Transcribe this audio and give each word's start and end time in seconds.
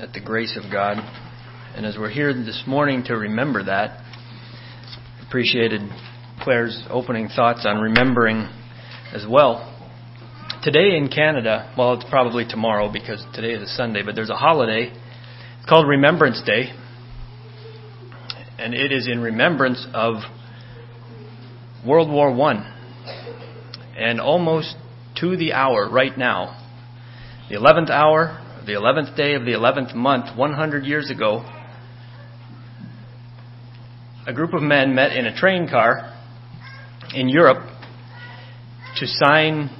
at 0.00 0.14
the 0.14 0.20
grace 0.20 0.58
of 0.62 0.72
God. 0.72 0.96
And 1.76 1.84
as 1.84 1.98
we're 1.98 2.10
here 2.10 2.32
this 2.32 2.62
morning 2.66 3.04
to 3.04 3.14
remember 3.14 3.64
that, 3.64 4.02
appreciated 5.26 5.82
Claire's 6.40 6.82
opening 6.88 7.28
thoughts 7.28 7.66
on 7.66 7.82
remembering 7.82 8.48
as 9.12 9.26
well. 9.28 9.66
Today 10.62 10.96
in 10.96 11.08
Canada, 11.08 11.74
well, 11.76 11.92
it's 11.94 12.08
probably 12.08 12.46
tomorrow 12.48 12.90
because 12.90 13.22
today 13.34 13.52
is 13.52 13.62
a 13.62 13.66
Sunday, 13.74 14.02
but 14.02 14.14
there's 14.14 14.30
a 14.30 14.36
holiday. 14.36 14.90
It's 15.58 15.68
called 15.68 15.86
Remembrance 15.86 16.40
Day. 16.46 16.72
And 18.58 18.72
it 18.72 18.92
is 18.92 19.06
in 19.06 19.20
remembrance 19.20 19.86
of 19.92 20.22
World 21.86 22.10
War 22.10 22.34
One. 22.34 22.64
And 23.98 24.18
almost 24.18 24.76
to 25.16 25.36
the 25.36 25.52
hour 25.52 25.90
right 25.90 26.16
now, 26.16 26.56
the 27.50 27.56
11th 27.56 27.90
hour, 27.90 28.46
the 28.70 28.76
11th 28.76 29.16
day 29.16 29.34
of 29.34 29.44
the 29.44 29.50
11th 29.50 29.96
month, 29.96 30.38
100 30.38 30.84
years 30.84 31.10
ago, 31.10 31.44
a 34.28 34.32
group 34.32 34.54
of 34.54 34.62
men 34.62 34.94
met 34.94 35.10
in 35.10 35.26
a 35.26 35.36
train 35.36 35.68
car 35.68 36.16
in 37.12 37.28
Europe 37.28 37.68
to 38.96 39.06
sign 39.08 39.70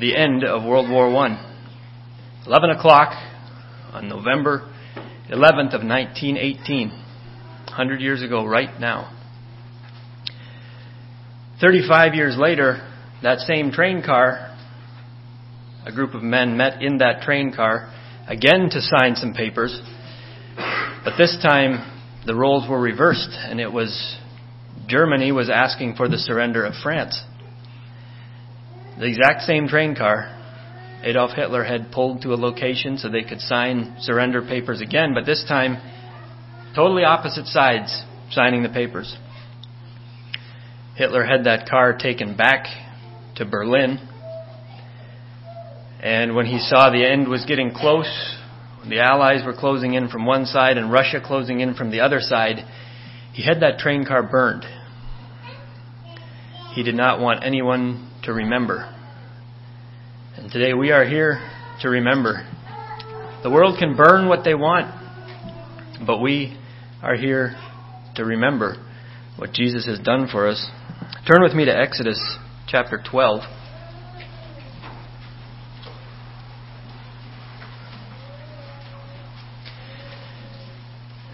the 0.00 0.16
end 0.16 0.42
of 0.42 0.64
World 0.64 0.90
War 0.90 1.06
I. 1.24 1.38
11 2.46 2.70
o'clock 2.70 3.12
on 3.92 4.08
November 4.08 4.68
11th 5.30 5.74
of 5.74 5.86
1918, 5.86 6.88
100 6.88 8.00
years 8.00 8.24
ago 8.24 8.44
right 8.44 8.80
now. 8.80 9.16
35 11.60 12.14
years 12.14 12.34
later, 12.36 12.90
that 13.22 13.38
same 13.38 13.70
train 13.70 14.02
car 14.02 14.53
a 15.84 15.92
group 15.92 16.14
of 16.14 16.22
men 16.22 16.56
met 16.56 16.82
in 16.82 16.98
that 16.98 17.22
train 17.22 17.52
car 17.52 17.92
again 18.26 18.68
to 18.70 18.80
sign 18.80 19.16
some 19.16 19.34
papers. 19.34 19.80
But 21.04 21.16
this 21.18 21.36
time 21.42 21.90
the 22.26 22.34
roles 22.34 22.68
were 22.68 22.80
reversed 22.80 23.30
and 23.32 23.60
it 23.60 23.72
was 23.72 24.18
Germany 24.86 25.32
was 25.32 25.50
asking 25.50 25.96
for 25.96 26.08
the 26.08 26.18
surrender 26.18 26.64
of 26.64 26.74
France. 26.82 27.22
The 28.98 29.06
exact 29.06 29.42
same 29.42 29.66
train 29.66 29.94
car. 29.94 30.30
Adolf 31.02 31.32
Hitler 31.32 31.64
had 31.64 31.92
pulled 31.92 32.22
to 32.22 32.32
a 32.32 32.36
location 32.36 32.96
so 32.96 33.10
they 33.10 33.22
could 33.22 33.40
sign 33.40 33.96
surrender 34.00 34.40
papers 34.40 34.80
again, 34.80 35.12
but 35.12 35.26
this 35.26 35.44
time 35.46 35.76
totally 36.74 37.04
opposite 37.04 37.46
sides 37.46 38.04
signing 38.30 38.62
the 38.62 38.68
papers. 38.70 39.16
Hitler 40.96 41.24
had 41.24 41.44
that 41.44 41.68
car 41.68 41.96
taken 41.98 42.36
back 42.36 42.66
to 43.36 43.44
Berlin 43.44 43.98
and 46.04 46.34
when 46.34 46.44
he 46.44 46.58
saw 46.58 46.90
the 46.90 47.02
end 47.02 47.28
was 47.28 47.46
getting 47.46 47.72
close, 47.72 48.36
the 48.86 49.00
Allies 49.00 49.42
were 49.42 49.54
closing 49.54 49.94
in 49.94 50.08
from 50.08 50.26
one 50.26 50.44
side 50.44 50.76
and 50.76 50.92
Russia 50.92 51.18
closing 51.24 51.60
in 51.60 51.72
from 51.74 51.90
the 51.90 52.00
other 52.00 52.20
side, 52.20 52.58
he 53.32 53.42
had 53.42 53.60
that 53.60 53.78
train 53.78 54.04
car 54.04 54.22
burned. 54.22 54.66
He 56.74 56.82
did 56.82 56.94
not 56.94 57.20
want 57.20 57.42
anyone 57.42 58.10
to 58.24 58.34
remember. 58.34 58.94
And 60.36 60.52
today 60.52 60.74
we 60.74 60.90
are 60.90 61.06
here 61.06 61.40
to 61.80 61.88
remember. 61.88 62.46
The 63.42 63.50
world 63.50 63.78
can 63.78 63.96
burn 63.96 64.28
what 64.28 64.44
they 64.44 64.54
want, 64.54 64.92
but 66.06 66.20
we 66.20 66.54
are 67.02 67.16
here 67.16 67.56
to 68.16 68.26
remember 68.26 68.76
what 69.38 69.54
Jesus 69.54 69.86
has 69.86 70.00
done 70.00 70.28
for 70.30 70.48
us. 70.48 70.68
Turn 71.26 71.42
with 71.42 71.54
me 71.54 71.64
to 71.64 71.74
Exodus 71.74 72.20
chapter 72.66 73.02
12. 73.10 73.40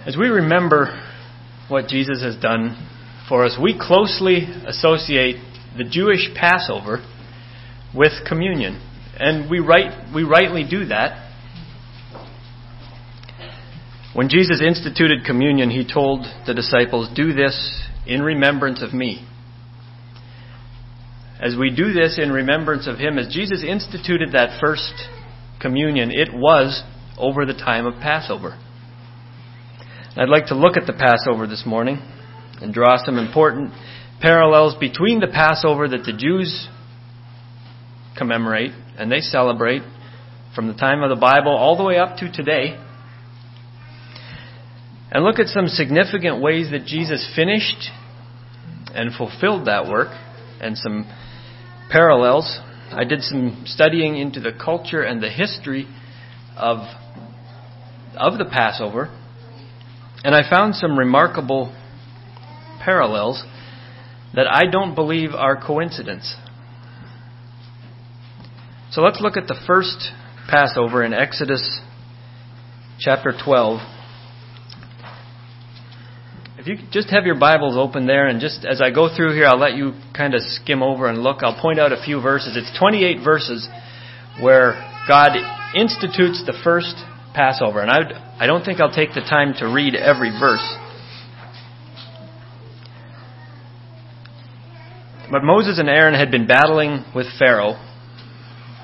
As 0.07 0.17
we 0.17 0.29
remember 0.29 0.99
what 1.69 1.89
Jesus 1.89 2.23
has 2.23 2.35
done 2.37 2.89
for 3.29 3.45
us, 3.45 3.59
we 3.63 3.79
closely 3.79 4.47
associate 4.67 5.37
the 5.77 5.85
Jewish 5.85 6.31
Passover 6.35 7.05
with 7.95 8.13
communion. 8.27 8.81
And 9.19 9.51
we, 9.51 9.59
right, 9.59 10.11
we 10.15 10.23
rightly 10.23 10.65
do 10.69 10.87
that. 10.87 11.29
When 14.15 14.31
Jesus 14.31 14.63
instituted 14.63 15.25
communion, 15.27 15.69
he 15.69 15.87
told 15.87 16.25
the 16.47 16.55
disciples, 16.55 17.11
Do 17.15 17.35
this 17.35 17.83
in 18.07 18.23
remembrance 18.23 18.83
of 18.83 18.95
me. 18.95 19.29
As 21.39 21.57
we 21.59 21.71
do 21.75 21.93
this 21.93 22.19
in 22.21 22.33
remembrance 22.33 22.87
of 22.87 22.99
him, 22.99 23.19
as 23.19 23.29
Jesus 23.29 23.63
instituted 23.63 24.33
that 24.33 24.61
first 24.63 24.95
communion, 25.61 26.11
it 26.11 26.31
was 26.33 26.83
over 27.19 27.45
the 27.45 27.53
time 27.53 27.85
of 27.85 28.01
Passover. 28.01 28.59
I'd 30.17 30.29
like 30.29 30.47
to 30.47 30.57
look 30.57 30.77
at 30.77 30.89
the 30.89 30.93
Passover 30.93 31.47
this 31.47 31.63
morning 31.65 32.03
and 32.61 32.75
draw 32.75 32.97
some 32.97 33.17
important 33.17 33.73
parallels 34.21 34.75
between 34.75 35.21
the 35.21 35.29
Passover 35.29 35.87
that 35.87 36.03
the 36.05 36.13
Jews 36.13 36.69
commemorate 38.19 38.73
and 38.99 39.11
they 39.11 39.21
celebrate 39.21 39.83
from 40.53 40.67
the 40.67 40.75
time 40.75 41.05
of 41.05 41.11
the 41.11 41.21
Bible 41.21 41.53
all 41.57 41.77
the 41.77 41.85
way 41.85 41.97
up 41.97 42.17
to 42.17 42.33
today. 42.33 42.77
And 45.13 45.23
look 45.23 45.39
at 45.39 45.47
some 45.47 45.69
significant 45.69 46.43
ways 46.43 46.73
that 46.73 46.87
Jesus 46.87 47.33
finished 47.37 47.91
and 48.93 49.15
fulfilled 49.15 49.69
that 49.69 49.87
work 49.87 50.09
and 50.61 50.77
some 50.77 51.09
parallels. 51.89 52.59
I 52.91 53.05
did 53.05 53.23
some 53.23 53.63
studying 53.65 54.19
into 54.19 54.41
the 54.41 54.53
culture 54.53 55.03
and 55.03 55.23
the 55.23 55.31
history 55.31 55.87
of, 56.57 56.79
of 58.17 58.39
the 58.39 58.47
Passover 58.51 59.17
and 60.23 60.35
I 60.35 60.49
found 60.49 60.75
some 60.75 60.99
remarkable 60.99 61.75
parallels 62.85 63.43
that 64.35 64.47
I 64.47 64.71
don't 64.71 64.95
believe 64.95 65.31
are 65.35 65.61
coincidence. 65.61 66.35
So 68.91 69.03
let's 69.03 69.21
look 69.21 69.37
at 69.37 69.47
the 69.47 69.59
first 69.67 70.11
Passover 70.49 71.05
in 71.05 71.13
Exodus 71.13 71.81
chapter 72.99 73.33
12. 73.45 73.81
If 76.59 76.67
you 76.67 76.77
just 76.91 77.09
have 77.11 77.25
your 77.25 77.39
Bibles 77.39 77.77
open 77.79 78.07
there, 78.07 78.27
and 78.27 78.41
just 78.41 78.67
as 78.67 78.83
I 78.83 78.91
go 78.91 79.09
through 79.17 79.35
here, 79.35 79.47
I'll 79.47 79.59
let 79.59 79.75
you 79.75 79.93
kind 80.15 80.35
of 80.35 80.43
skim 80.43 80.83
over 80.83 81.07
and 81.07 81.23
look. 81.23 81.43
I'll 81.43 81.59
point 81.59 81.81
out 81.81 81.93
a 81.93 82.03
few 82.05 82.21
verses. 82.21 82.57
It's 82.57 82.79
28 82.79 83.25
verses 83.25 83.67
where 84.43 84.75
God 85.09 85.33
institutes 85.75 86.45
the 86.45 86.53
first 86.63 86.97
Passover. 87.35 87.81
And 87.81 87.91
I, 87.91 88.37
I 88.39 88.47
don't 88.47 88.65
think 88.65 88.81
I'll 88.81 88.95
take 88.95 89.15
the 89.15 89.21
time 89.21 89.55
to 89.59 89.67
read 89.67 89.95
every 89.95 90.31
verse. 90.31 90.67
But 95.31 95.45
Moses 95.45 95.79
and 95.79 95.89
Aaron 95.89 96.15
had 96.15 96.31
been 96.31 96.47
battling 96.47 97.05
with 97.15 97.27
Pharaoh 97.39 97.79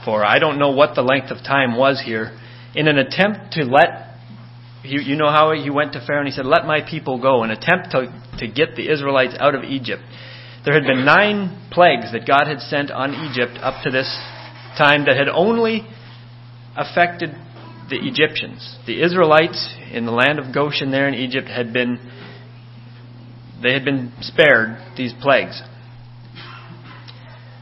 for 0.04 0.24
I 0.24 0.38
don't 0.38 0.58
know 0.58 0.70
what 0.70 0.94
the 0.94 1.02
length 1.02 1.32
of 1.32 1.38
time 1.38 1.76
was 1.76 2.00
here 2.02 2.38
in 2.76 2.86
an 2.86 2.96
attempt 2.96 3.54
to 3.54 3.64
let 3.64 4.06
you, 4.84 5.00
you 5.00 5.16
know 5.16 5.30
how 5.30 5.52
he 5.52 5.68
went 5.68 5.94
to 5.94 6.04
Pharaoh 6.06 6.20
and 6.20 6.28
he 6.28 6.32
said, 6.32 6.46
Let 6.46 6.64
my 6.64 6.80
people 6.88 7.20
go, 7.20 7.42
an 7.42 7.50
attempt 7.50 7.90
to, 7.90 8.06
to 8.38 8.46
get 8.46 8.76
the 8.76 8.88
Israelites 8.88 9.34
out 9.40 9.56
of 9.56 9.64
Egypt. 9.64 10.02
There 10.64 10.74
had 10.74 10.84
been 10.84 11.04
nine 11.04 11.68
plagues 11.72 12.12
that 12.12 12.26
God 12.26 12.46
had 12.46 12.60
sent 12.60 12.92
on 12.92 13.14
Egypt 13.30 13.58
up 13.60 13.82
to 13.82 13.90
this 13.90 14.08
time 14.78 15.06
that 15.06 15.16
had 15.16 15.28
only 15.28 15.82
affected 16.76 17.30
the 17.88 17.96
Egyptians. 17.96 18.78
The 18.86 19.02
Israelites 19.02 19.74
in 19.92 20.06
the 20.06 20.12
land 20.12 20.38
of 20.38 20.54
Goshen 20.54 20.90
there 20.90 21.08
in 21.08 21.14
Egypt 21.14 21.48
had 21.48 21.72
been 21.72 21.98
they 23.62 23.72
had 23.72 23.84
been 23.84 24.12
spared 24.20 24.76
these 24.96 25.14
plagues. 25.20 25.60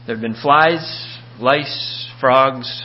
There 0.05 0.15
had 0.15 0.21
been 0.21 0.35
flies, 0.35 1.17
lice, 1.39 2.11
frogs, 2.19 2.83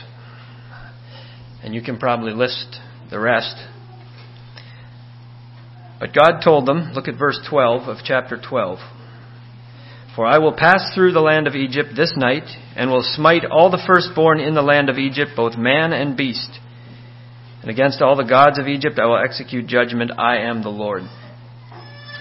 and 1.61 1.75
you 1.75 1.81
can 1.81 1.97
probably 1.97 2.31
list 2.31 2.79
the 3.09 3.19
rest. 3.19 3.55
But 5.99 6.15
God 6.15 6.39
told 6.43 6.65
them, 6.65 6.93
look 6.93 7.07
at 7.07 7.19
verse 7.19 7.39
12 7.47 7.87
of 7.87 7.97
chapter 8.03 8.41
12. 8.41 8.79
For 10.15 10.25
I 10.25 10.39
will 10.39 10.55
pass 10.57 10.93
through 10.95 11.11
the 11.11 11.19
land 11.19 11.47
of 11.47 11.53
Egypt 11.53 11.89
this 11.95 12.13
night, 12.15 12.49
and 12.75 12.89
will 12.89 13.03
smite 13.03 13.45
all 13.45 13.69
the 13.69 13.83
firstborn 13.85 14.39
in 14.39 14.55
the 14.55 14.61
land 14.61 14.89
of 14.89 14.97
Egypt, 14.97 15.31
both 15.35 15.57
man 15.57 15.93
and 15.93 16.17
beast 16.17 16.59
and 17.61 17.69
against 17.69 18.01
all 18.01 18.15
the 18.15 18.23
gods 18.23 18.59
of 18.59 18.67
Egypt 18.67 18.99
I 18.99 19.05
will 19.05 19.21
execute 19.23 19.67
judgment. 19.67 20.11
I 20.17 20.37
am 20.39 20.63
the 20.63 20.69
Lord. 20.69 21.03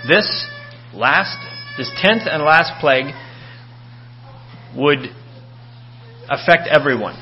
This 0.07 0.49
last, 0.93 1.37
this 1.77 1.91
tenth 2.03 2.23
and 2.27 2.43
last 2.43 2.81
plague 2.81 3.15
would 4.77 4.99
affect 6.29 6.69
everyone. 6.69 7.17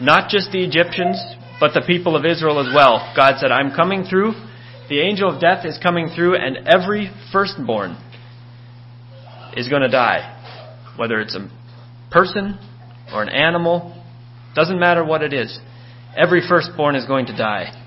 Not 0.00 0.28
just 0.28 0.52
the 0.52 0.64
Egyptians, 0.64 1.20
but 1.60 1.72
the 1.72 1.82
people 1.86 2.16
of 2.16 2.24
Israel 2.24 2.60
as 2.60 2.72
well. 2.74 3.12
God 3.16 3.38
said, 3.38 3.50
I'm 3.50 3.74
coming 3.74 4.04
through. 4.04 4.32
The 4.88 5.00
angel 5.00 5.34
of 5.34 5.40
death 5.40 5.64
is 5.64 5.78
coming 5.82 6.10
through, 6.14 6.36
and 6.36 6.68
every 6.68 7.10
firstborn 7.32 7.96
is 9.56 9.68
going 9.68 9.82
to 9.82 9.88
die. 9.88 10.30
Whether 10.96 11.20
it's 11.20 11.34
a 11.34 11.50
person 12.10 12.58
or 13.12 13.22
an 13.22 13.28
animal, 13.28 14.02
doesn't 14.54 14.78
matter 14.78 15.04
what 15.04 15.22
it 15.22 15.32
is. 15.32 15.58
Every 16.16 16.42
firstborn 16.48 16.94
is 16.94 17.06
going 17.06 17.26
to 17.26 17.36
die. 17.36 17.80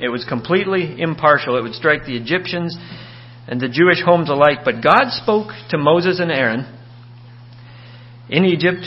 It 0.00 0.08
was 0.08 0.24
completely 0.28 1.00
impartial. 1.00 1.56
It 1.56 1.62
would 1.62 1.74
strike 1.74 2.04
the 2.04 2.16
Egyptians 2.16 2.76
and 3.48 3.60
the 3.60 3.68
Jewish 3.68 4.02
homes 4.04 4.28
alike. 4.28 4.58
But 4.64 4.82
God 4.82 5.10
spoke 5.10 5.48
to 5.70 5.78
Moses 5.78 6.20
and 6.20 6.30
Aaron 6.30 6.66
in 8.28 8.44
Egypt, 8.44 8.84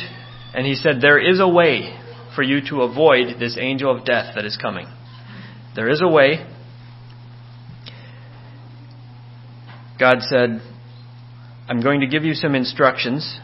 and 0.53 0.65
He 0.65 0.75
said, 0.75 1.01
There 1.01 1.19
is 1.19 1.39
a 1.39 1.47
way 1.47 1.97
for 2.35 2.43
you 2.43 2.61
to 2.69 2.81
avoid 2.83 3.39
this 3.39 3.57
angel 3.59 3.95
of 3.95 4.05
death 4.05 4.35
that 4.35 4.45
is 4.45 4.57
coming. 4.57 4.85
There 5.75 5.89
is 5.89 6.01
a 6.01 6.07
way. 6.07 6.45
God 9.99 10.17
said, 10.21 10.61
I'm 11.67 11.81
going 11.81 12.01
to 12.01 12.07
give 12.07 12.23
you 12.23 12.33
some 12.33 12.55
instructions 12.55 13.39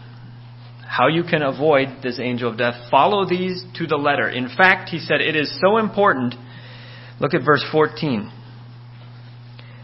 how 0.96 1.08
you 1.08 1.24
can 1.24 1.42
avoid 1.42 2.02
this 2.02 2.20
angel 2.22 2.52
of 2.52 2.58
death. 2.58 2.90
Follow 2.90 3.28
these 3.28 3.62
to 3.76 3.86
the 3.86 3.98
letter. 3.98 4.30
In 4.30 4.48
fact, 4.48 4.90
he 4.90 5.00
said, 5.00 5.20
it 5.20 5.36
is 5.36 5.60
so 5.60 5.78
important. 5.78 6.36
Look 7.20 7.34
at 7.34 7.44
verse 7.44 7.66
14. 7.70 8.32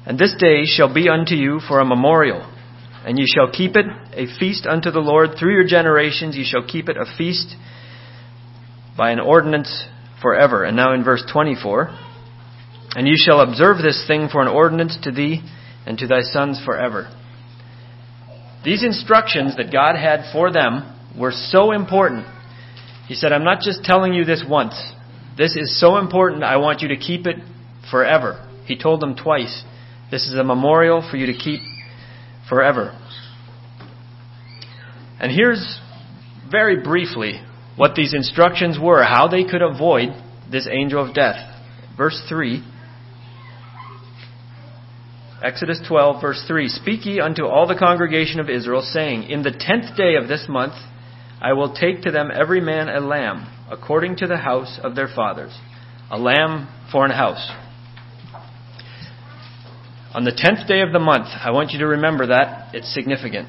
And 0.05 0.17
this 0.17 0.33
day 0.39 0.63
shall 0.63 0.93
be 0.93 1.09
unto 1.09 1.35
you 1.35 1.59
for 1.67 1.81
a 1.81 1.85
memorial, 1.85 2.49
and 3.05 3.19
ye 3.19 3.27
shall 3.27 3.51
keep 3.51 3.75
it 3.75 3.85
a 4.13 4.25
feast 4.39 4.65
unto 4.65 4.89
the 4.89 4.99
Lord 5.01 5.31
through 5.37 5.53
your 5.53 5.67
generations. 5.67 6.37
Ye 6.37 6.45
shall 6.45 6.65
keep 6.65 6.87
it 6.87 6.95
a 6.95 7.05
feast 7.17 7.55
by 8.97 9.11
an 9.11 9.19
ordinance 9.19 9.85
forever. 10.21 10.63
And 10.63 10.77
now 10.77 10.93
in 10.93 11.03
verse 11.03 11.23
24. 11.31 11.89
And 12.95 13.05
you 13.05 13.15
shall 13.17 13.41
observe 13.41 13.77
this 13.77 14.05
thing 14.07 14.29
for 14.31 14.41
an 14.41 14.47
ordinance 14.47 14.97
to 15.03 15.11
thee 15.11 15.41
and 15.85 15.97
to 15.97 16.07
thy 16.07 16.21
sons 16.21 16.61
forever. 16.65 17.13
These 18.63 18.83
instructions 18.83 19.57
that 19.57 19.73
God 19.73 19.95
had 19.95 20.31
for 20.31 20.53
them 20.53 20.99
were 21.17 21.31
so 21.31 21.71
important. 21.71 22.25
He 23.07 23.15
said, 23.15 23.31
I'm 23.33 23.43
not 23.43 23.61
just 23.61 23.83
telling 23.83 24.13
you 24.13 24.23
this 24.23 24.43
once. 24.47 24.73
This 25.37 25.55
is 25.55 25.79
so 25.79 25.97
important, 25.97 26.43
I 26.43 26.57
want 26.57 26.81
you 26.81 26.89
to 26.89 26.97
keep 26.97 27.25
it 27.25 27.37
forever. 27.89 28.47
He 28.65 28.77
told 28.77 29.01
them 29.01 29.15
twice. 29.15 29.63
This 30.09 30.27
is 30.27 30.33
a 30.33 30.43
memorial 30.43 31.07
for 31.09 31.17
you 31.17 31.27
to 31.27 31.37
keep 31.37 31.61
forever. 32.47 32.97
And 35.19 35.31
here's 35.31 35.79
very 36.49 36.83
briefly 36.83 37.41
what 37.75 37.95
these 37.95 38.13
instructions 38.13 38.77
were, 38.81 39.03
how 39.03 39.27
they 39.27 39.43
could 39.43 39.61
avoid 39.61 40.09
this 40.51 40.67
angel 40.69 41.07
of 41.07 41.15
death. 41.15 41.37
Verse 41.97 42.21
3 42.27 42.63
Exodus 45.43 45.81
12, 45.87 46.21
verse 46.21 46.43
3 46.47 46.67
Speak 46.67 47.05
ye 47.05 47.19
unto 47.19 47.45
all 47.45 47.67
the 47.67 47.75
congregation 47.75 48.39
of 48.39 48.49
Israel, 48.49 48.81
saying, 48.81 49.23
In 49.23 49.41
the 49.41 49.51
tenth 49.51 49.97
day 49.97 50.15
of 50.15 50.27
this 50.27 50.45
month 50.47 50.73
I 51.41 51.53
will 51.53 51.73
take 51.73 52.03
to 52.03 52.11
them 52.11 52.29
every 52.31 52.61
man 52.61 52.88
a 52.88 52.99
lamb, 52.99 53.47
according 53.69 54.17
to 54.17 54.27
the 54.27 54.38
house 54.38 54.79
of 54.83 54.95
their 54.95 55.07
fathers. 55.07 55.57
A 56.09 56.17
lamb 56.17 56.67
for 56.91 57.05
an 57.05 57.11
house. 57.11 57.51
On 60.13 60.23
the 60.23 60.33
tenth 60.35 60.67
day 60.67 60.81
of 60.81 60.91
the 60.91 60.99
month, 60.99 61.27
I 61.27 61.51
want 61.51 61.71
you 61.71 61.79
to 61.79 61.88
remember 61.88 62.27
that. 62.27 62.75
It's 62.75 62.93
significant. 62.93 63.47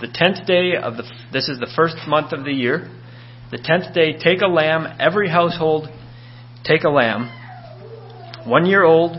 The 0.00 0.08
tenth 0.12 0.46
day 0.46 0.72
of 0.76 0.96
the, 0.96 1.04
this 1.32 1.48
is 1.48 1.58
the 1.58 1.70
first 1.76 1.96
month 2.08 2.32
of 2.32 2.44
the 2.44 2.52
year. 2.52 2.90
The 3.50 3.58
tenth 3.58 3.94
day, 3.94 4.18
take 4.18 4.40
a 4.40 4.48
lamb, 4.48 4.86
every 4.98 5.28
household 5.28 5.88
take 6.64 6.84
a 6.84 6.88
lamb, 6.88 7.30
one 8.46 8.66
year 8.66 8.82
old, 8.82 9.16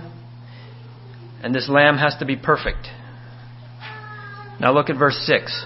and 1.44 1.54
this 1.54 1.70
lamb 1.70 1.98
has 1.98 2.16
to 2.20 2.26
be 2.26 2.36
perfect. 2.36 2.88
Now 4.60 4.74
look 4.74 4.90
at 4.90 4.98
verse 4.98 5.18
6. 5.26 5.66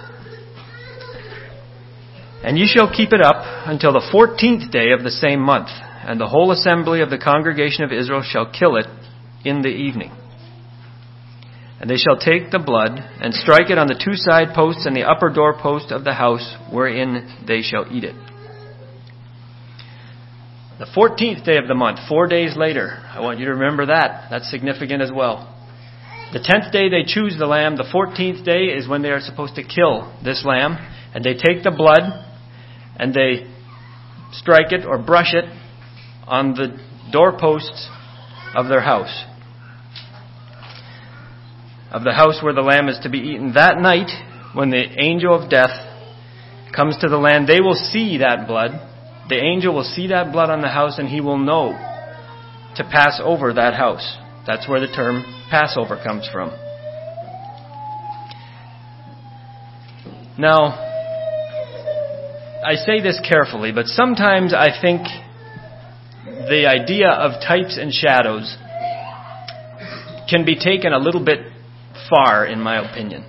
And 2.44 2.58
ye 2.58 2.68
shall 2.68 2.92
keep 2.92 3.12
it 3.12 3.22
up 3.22 3.36
until 3.68 3.92
the 3.92 4.08
fourteenth 4.12 4.72
day 4.72 4.92
of 4.92 5.04
the 5.04 5.12
same 5.12 5.42
month, 5.42 5.70
and 5.70 6.20
the 6.20 6.28
whole 6.28 6.52
assembly 6.52 7.02
of 7.02 7.10
the 7.10 7.18
congregation 7.18 7.84
of 7.84 7.92
Israel 7.92 8.24
shall 8.24 8.52
kill 8.52 8.78
it 8.78 8.88
in 9.44 9.62
the 9.62 9.70
evening. 9.70 10.12
And 11.82 11.90
they 11.90 11.98
shall 11.98 12.18
take 12.18 12.52
the 12.52 12.60
blood 12.60 13.00
and 13.22 13.34
strike 13.34 13.70
it 13.70 13.78
on 13.78 13.88
the 13.88 13.96
two 13.96 14.16
side 14.16 14.54
posts 14.54 14.86
and 14.86 14.96
the 14.96 15.08
upper 15.08 15.30
door 15.30 15.58
post 15.62 15.92
of 15.92 16.04
the 16.04 16.14
house 16.14 16.56
wherein 16.72 17.44
they 17.48 17.62
shall 17.62 17.86
eat 17.92 18.04
it. 18.04 18.16
The 20.78 20.88
14th 20.96 21.44
day 21.46 21.58
of 21.58 21.68
the 21.68 21.76
month, 21.76 22.00
four 22.08 22.28
days 22.28 22.56
later, 22.56 23.04
I 23.14 23.20
want 23.20 23.40
you 23.40 23.46
to 23.46 23.52
remember 23.52 23.88
that. 23.88 24.28
That's 24.30 24.50
significant 24.50 25.02
as 25.02 25.12
well. 25.14 25.56
The 26.32 26.40
tenth 26.40 26.72
day 26.72 26.90
they 26.90 27.04
choose 27.06 27.36
the 27.38 27.48
lamb. 27.48 27.76
The 27.76 27.90
fourteenth 27.92 28.46
day 28.46 28.66
is 28.66 28.88
when 28.88 29.02
they 29.02 29.10
are 29.10 29.20
supposed 29.20 29.56
to 29.56 29.64
kill 29.64 30.14
this 30.24 30.46
lamb. 30.46 30.78
And 31.14 31.24
they 31.24 31.34
take 31.34 31.64
the 31.64 31.72
blood 31.76 32.29
and 33.00 33.13
they 33.13 33.50
strike 34.34 34.72
it 34.72 34.86
or 34.86 34.98
brush 34.98 35.34
it 35.34 35.46
on 36.28 36.54
the 36.54 36.78
doorposts 37.12 37.90
of 38.54 38.68
their 38.68 38.81
house. 38.81 39.25
Of 41.92 42.04
the 42.04 42.13
house 42.13 42.40
where 42.44 42.54
the 42.54 42.62
lamb 42.62 42.88
is 42.88 43.00
to 43.04 43.10
be 43.10 43.18
eaten. 43.18 43.54
That 43.54 43.80
night, 43.80 44.12
when 44.54 44.69
the 44.69 44.84
angel 45.01 45.34
of 45.34 45.50
death 45.50 45.72
comes 46.75 46.98
to 47.00 47.10
the 47.10 47.18
land, 47.18 47.48
they 47.48 47.62
will 47.62 47.75
see 47.75 48.18
that 48.18 48.46
blood. 48.48 48.72
The 49.30 49.40
angel 49.40 49.74
will 49.74 49.84
see 49.84 50.07
that 50.07 50.31
blood 50.31 50.50
on 50.50 50.62
the 50.62 50.69
house 50.69 51.00
and 51.00 51.07
he 51.07 51.22
will 51.22 51.38
know 51.38 51.72
to 52.75 52.84
pass 52.84 53.19
over 53.24 53.54
that 53.54 53.74
house. 53.74 54.18
That's 54.45 54.68
where 54.68 54.80
the 54.80 54.88
term 54.88 55.24
Passover 55.50 56.00
comes 56.04 56.28
from. 56.31 56.52
Now, 60.38 60.89
I 62.66 62.76
say 62.76 63.00
this 63.02 63.20
carefully, 63.28 63.72
but 63.72 63.86
sometimes 63.86 64.54
I 64.54 64.70
think 64.82 65.02
the 66.26 66.66
idea 66.68 67.10
of 67.10 67.42
types 67.42 67.78
and 67.80 67.94
shadows 67.94 68.58
can 70.30 70.46
be 70.46 70.60
taken 70.60 70.92
a 70.92 71.00
little 71.00 71.24
bit 71.24 71.40
far, 72.10 72.46
in 72.46 72.60
my 72.60 72.78
opinion. 72.90 73.24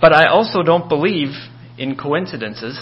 But 0.00 0.12
I 0.12 0.26
also 0.26 0.62
don't 0.62 0.88
believe 0.88 1.30
in 1.78 1.96
coincidences. 1.96 2.78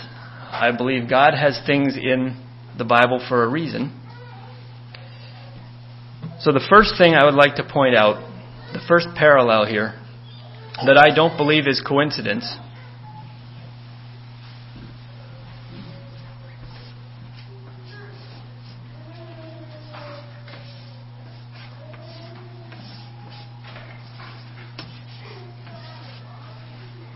I 0.50 0.70
believe 0.76 1.08
God 1.08 1.32
has 1.34 1.58
things 1.66 1.96
in 1.96 2.40
the 2.76 2.84
Bible 2.84 3.24
for 3.26 3.44
a 3.44 3.48
reason. 3.48 3.98
So, 6.40 6.52
the 6.52 6.64
first 6.68 6.94
thing 6.98 7.14
I 7.14 7.24
would 7.24 7.34
like 7.34 7.56
to 7.56 7.64
point 7.64 7.96
out, 7.96 8.16
the 8.72 8.80
first 8.86 9.08
parallel 9.16 9.64
here, 9.66 9.94
that 10.84 10.98
I 10.98 11.14
don't 11.14 11.36
believe 11.36 11.66
is 11.66 11.82
coincidence, 11.86 12.44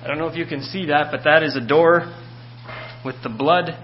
I 0.08 0.12
don't 0.12 0.20
know 0.20 0.28
if 0.28 0.36
you 0.36 0.46
can 0.46 0.62
see 0.62 0.86
that, 0.86 1.08
but 1.10 1.24
that 1.24 1.42
is 1.42 1.54
a 1.54 1.60
door 1.60 2.10
with 3.04 3.16
the 3.22 3.28
blood 3.28 3.76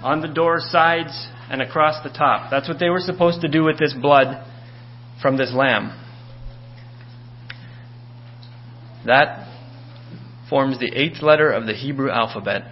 on 0.00 0.20
the 0.20 0.28
door 0.28 0.58
sides 0.60 1.26
and 1.50 1.60
across 1.60 2.00
the 2.04 2.10
top. 2.10 2.48
That's 2.48 2.68
what 2.68 2.78
they 2.78 2.90
were 2.90 3.00
supposed 3.00 3.40
to 3.40 3.48
do 3.48 3.64
with 3.64 3.76
this 3.76 3.92
blood 3.92 4.46
from 5.20 5.36
this 5.36 5.52
lamb. 5.52 6.00
That 9.04 9.52
forms 10.48 10.78
the 10.78 10.92
eighth 10.94 11.20
letter 11.22 11.50
of 11.50 11.66
the 11.66 11.74
Hebrew 11.74 12.08
alphabet, 12.08 12.62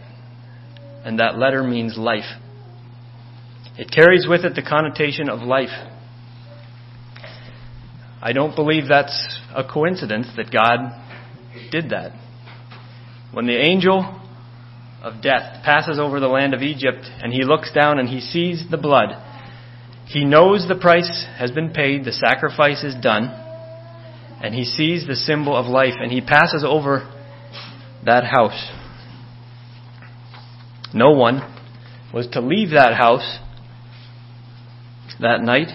and 1.05 1.19
that 1.19 1.37
letter 1.37 1.65
means 1.65 1.99
life. 1.99 2.39
It 3.77 3.91
carries 3.91 4.29
with 4.29 4.45
it 4.45 4.55
the 4.55 4.63
connotation 4.63 5.29
of 5.29 5.41
life. 5.41 5.75
I 8.23 8.33
don't 8.33 8.55
believe 8.55 8.85
that's 8.89 9.41
a 9.53 9.65
coincidence 9.65 10.29
that 10.37 10.53
God 10.53 10.79
did 11.73 11.91
that. 11.91 12.21
When 13.35 13.47
the 13.47 13.57
angel 13.57 14.21
of 15.03 15.21
death 15.21 15.65
passes 15.65 15.99
over 15.99 16.21
the 16.21 16.29
land 16.29 16.55
of 16.55 16.63
Egypt 16.63 17.05
and 17.21 17.33
he 17.33 17.43
looks 17.43 17.73
down 17.73 17.99
and 17.99 18.09
he 18.09 18.21
sees 18.21 18.65
the 18.71 18.79
blood. 18.79 19.09
He 20.07 20.25
knows 20.25 20.69
the 20.69 20.77
price 20.77 21.27
has 21.37 21.51
been 21.51 21.71
paid, 21.71 22.05
the 22.05 22.13
sacrifice 22.13 22.85
is 22.85 22.95
done, 22.95 23.25
and 24.41 24.55
he 24.55 24.65
sees 24.65 25.07
the 25.07 25.17
symbol 25.17 25.57
of 25.57 25.67
life 25.67 25.95
and 25.99 26.13
he 26.13 26.21
passes 26.21 26.65
over 26.67 27.11
that 28.05 28.23
house. 28.25 28.71
No 30.95 31.11
one 31.11 31.43
was 32.13 32.29
to 32.29 32.41
leave 32.41 32.71
that 32.71 32.95
house 32.95 33.41
that 35.21 35.43
night 35.43 35.69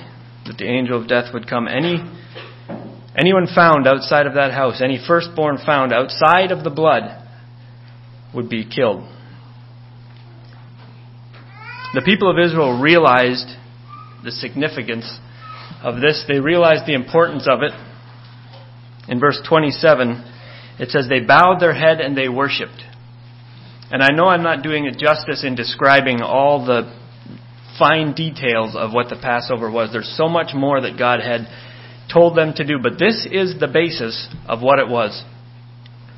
that 0.45 0.57
the 0.57 0.65
angel 0.65 1.01
of 1.01 1.09
death 1.09 1.33
would 1.33 1.49
come. 1.49 1.67
Any 1.67 1.97
anyone 3.17 3.47
found 3.53 3.85
outside 3.85 4.27
of 4.27 4.35
that 4.35 4.53
house, 4.53 4.81
any 4.81 4.97
firstborn 5.05 5.57
found 5.57 5.91
outside 5.91 6.53
of 6.53 6.63
the 6.63 6.69
blood 6.69 7.25
would 8.33 8.49
be 8.49 8.63
killed. 8.63 9.03
The 11.93 12.01
people 12.01 12.29
of 12.29 12.37
Israel 12.37 12.79
realized 12.79 13.47
the 14.23 14.31
significance 14.31 15.19
of 15.81 16.01
this. 16.01 16.23
They 16.27 16.39
realized 16.39 16.85
the 16.85 16.93
importance 16.93 17.47
of 17.49 17.59
it. 17.63 17.71
In 19.07 19.19
verse 19.19 19.41
27, 19.47 20.23
it 20.79 20.89
says, 20.89 21.07
They 21.09 21.21
bowed 21.21 21.59
their 21.59 21.73
head 21.73 21.99
and 21.99 22.15
they 22.15 22.29
worshiped. 22.29 22.83
And 23.91 24.03
I 24.03 24.09
know 24.13 24.25
I'm 24.25 24.43
not 24.43 24.61
doing 24.61 24.85
it 24.85 24.99
justice 24.99 25.43
in 25.43 25.55
describing 25.55 26.21
all 26.21 26.63
the 26.63 26.95
fine 27.79 28.13
details 28.13 28.75
of 28.75 28.93
what 28.93 29.09
the 29.09 29.15
Passover 29.15 29.71
was. 29.71 29.89
There's 29.91 30.13
so 30.15 30.29
much 30.29 30.53
more 30.53 30.81
that 30.81 30.99
God 30.99 31.21
had 31.21 31.47
told 32.11 32.37
them 32.37 32.53
to 32.55 32.65
do, 32.65 32.77
but 32.81 32.99
this 32.99 33.27
is 33.31 33.59
the 33.59 33.67
basis 33.67 34.27
of 34.47 34.61
what 34.61 34.77
it 34.77 34.87
was. 34.87 35.23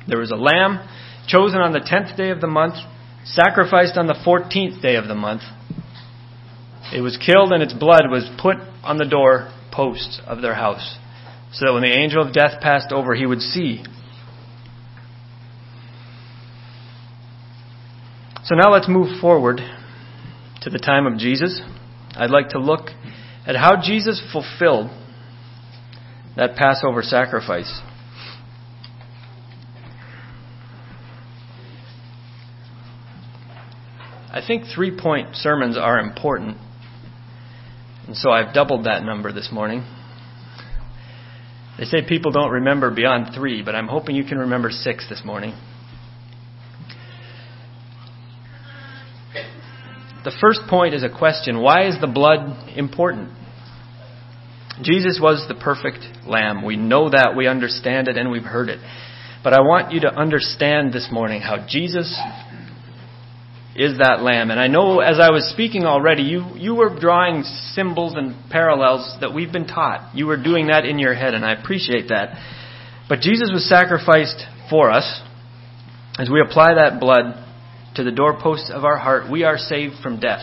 There 0.06 0.18
was 0.18 0.32
a 0.32 0.36
lamb 0.36 0.86
chosen 1.26 1.60
on 1.60 1.72
the 1.72 1.80
10th 1.80 2.16
day 2.16 2.30
of 2.30 2.40
the 2.40 2.46
month, 2.46 2.74
sacrificed 3.24 3.96
on 3.96 4.06
the 4.06 4.14
14th 4.26 4.80
day 4.82 4.96
of 4.96 5.08
the 5.08 5.14
month. 5.14 5.42
It 6.94 7.00
was 7.00 7.16
killed 7.16 7.52
and 7.52 7.62
its 7.62 7.72
blood 7.72 8.02
was 8.10 8.28
put 8.40 8.56
on 8.82 8.98
the 8.98 9.06
door 9.06 9.52
posts 9.72 10.20
of 10.26 10.42
their 10.42 10.54
house, 10.54 10.98
so 11.52 11.66
that 11.66 11.72
when 11.72 11.82
the 11.82 11.96
angel 11.96 12.26
of 12.26 12.34
death 12.34 12.60
passed 12.60 12.92
over, 12.92 13.14
he 13.14 13.26
would 13.26 13.40
see. 13.40 13.82
So 18.44 18.56
now 18.56 18.72
let's 18.72 18.88
move 18.88 19.20
forward 19.20 19.60
to 20.62 20.70
the 20.70 20.78
time 20.78 21.06
of 21.06 21.18
Jesus. 21.18 21.62
I'd 22.14 22.30
like 22.30 22.50
to 22.50 22.58
look 22.58 22.88
at 23.46 23.56
how 23.56 23.80
Jesus 23.80 24.22
fulfilled 24.32 24.90
that 26.36 26.56
Passover 26.56 27.02
sacrifice. 27.02 27.80
I 34.32 34.40
think 34.44 34.64
three 34.74 34.98
point 34.98 35.36
sermons 35.36 35.76
are 35.76 36.00
important. 36.00 36.56
And 38.06 38.16
so 38.16 38.30
I've 38.30 38.54
doubled 38.54 38.86
that 38.86 39.04
number 39.04 39.30
this 39.30 39.50
morning. 39.52 39.84
They 41.78 41.84
say 41.84 41.98
people 42.06 42.32
don't 42.32 42.50
remember 42.50 42.90
beyond 42.90 43.34
three, 43.34 43.62
but 43.62 43.74
I'm 43.74 43.88
hoping 43.88 44.16
you 44.16 44.24
can 44.24 44.38
remember 44.38 44.70
six 44.70 45.06
this 45.08 45.22
morning. 45.24 45.54
The 50.24 50.32
first 50.40 50.60
point 50.68 50.94
is 50.94 51.02
a 51.02 51.10
question 51.10 51.60
why 51.60 51.88
is 51.88 52.00
the 52.00 52.06
blood 52.06 52.70
important? 52.74 53.30
Jesus 54.80 55.18
was 55.20 55.44
the 55.46 55.54
perfect 55.54 56.26
lamb. 56.26 56.64
We 56.64 56.76
know 56.76 57.10
that, 57.10 57.34
we 57.36 57.46
understand 57.46 58.08
it, 58.08 58.16
and 58.16 58.30
we've 58.30 58.42
heard 58.42 58.70
it. 58.70 58.78
But 59.44 59.52
I 59.52 59.60
want 59.60 59.92
you 59.92 60.00
to 60.00 60.14
understand 60.14 60.92
this 60.92 61.08
morning 61.12 61.42
how 61.42 61.66
Jesus 61.68 62.18
is 63.74 63.98
that 63.98 64.22
lamb. 64.22 64.50
And 64.50 64.60
I 64.60 64.66
know 64.66 65.00
as 65.00 65.18
I 65.18 65.30
was 65.30 65.50
speaking 65.52 65.84
already, 65.84 66.22
you, 66.22 66.44
you 66.56 66.74
were 66.74 66.98
drawing 66.98 67.42
symbols 67.72 68.14
and 68.16 68.34
parallels 68.50 69.16
that 69.20 69.32
we've 69.32 69.52
been 69.52 69.66
taught. 69.66 70.14
You 70.14 70.26
were 70.26 70.42
doing 70.42 70.66
that 70.66 70.84
in 70.84 70.98
your 70.98 71.14
head, 71.14 71.34
and 71.34 71.44
I 71.44 71.52
appreciate 71.52 72.08
that. 72.08 72.36
But 73.08 73.20
Jesus 73.20 73.50
was 73.52 73.68
sacrificed 73.68 74.42
for 74.68 74.90
us. 74.90 75.22
As 76.18 76.28
we 76.28 76.42
apply 76.42 76.74
that 76.74 77.00
blood 77.00 77.42
to 77.94 78.04
the 78.04 78.10
doorposts 78.10 78.70
of 78.72 78.84
our 78.84 78.98
heart, 78.98 79.30
we 79.30 79.44
are 79.44 79.56
saved 79.56 79.94
from 80.02 80.20
death. 80.20 80.42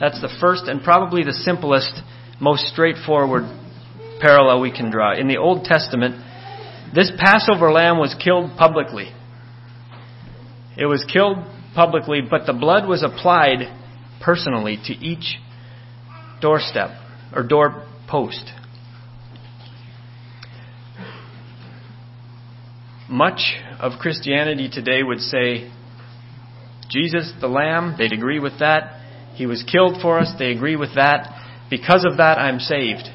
That's 0.00 0.20
the 0.20 0.34
first 0.40 0.64
and 0.64 0.82
probably 0.82 1.22
the 1.22 1.32
simplest, 1.32 1.92
most 2.40 2.66
straightforward 2.68 3.42
parallel 4.20 4.60
we 4.60 4.72
can 4.72 4.90
draw. 4.90 5.14
In 5.14 5.28
the 5.28 5.36
Old 5.36 5.64
Testament, 5.64 6.24
this 6.94 7.12
Passover 7.18 7.70
lamb 7.70 7.98
was 7.98 8.16
killed 8.22 8.56
publicly. 8.56 9.12
It 10.78 10.86
was 10.86 11.04
killed 11.10 11.36
publicly, 11.74 12.20
but 12.28 12.46
the 12.46 12.52
blood 12.52 12.88
was 12.88 13.02
applied 13.02 13.76
personally 14.20 14.78
to 14.86 14.92
each 14.92 15.38
doorstep 16.40 16.90
or 17.34 17.42
doorpost. 17.42 18.50
Much 23.08 23.40
of 23.80 23.98
Christianity 23.98 24.68
today 24.72 25.02
would 25.02 25.20
say, 25.20 25.70
Jesus, 26.88 27.32
the 27.40 27.48
Lamb, 27.48 27.96
they'd 27.98 28.12
agree 28.12 28.38
with 28.38 28.58
that. 28.60 29.00
He 29.34 29.46
was 29.46 29.64
killed 29.70 30.00
for 30.00 30.18
us, 30.18 30.32
they 30.38 30.50
agree 30.52 30.76
with 30.76 30.94
that. 30.94 31.36
Because 31.70 32.04
of 32.08 32.18
that, 32.18 32.38
I'm 32.38 32.58
saved. 32.58 33.08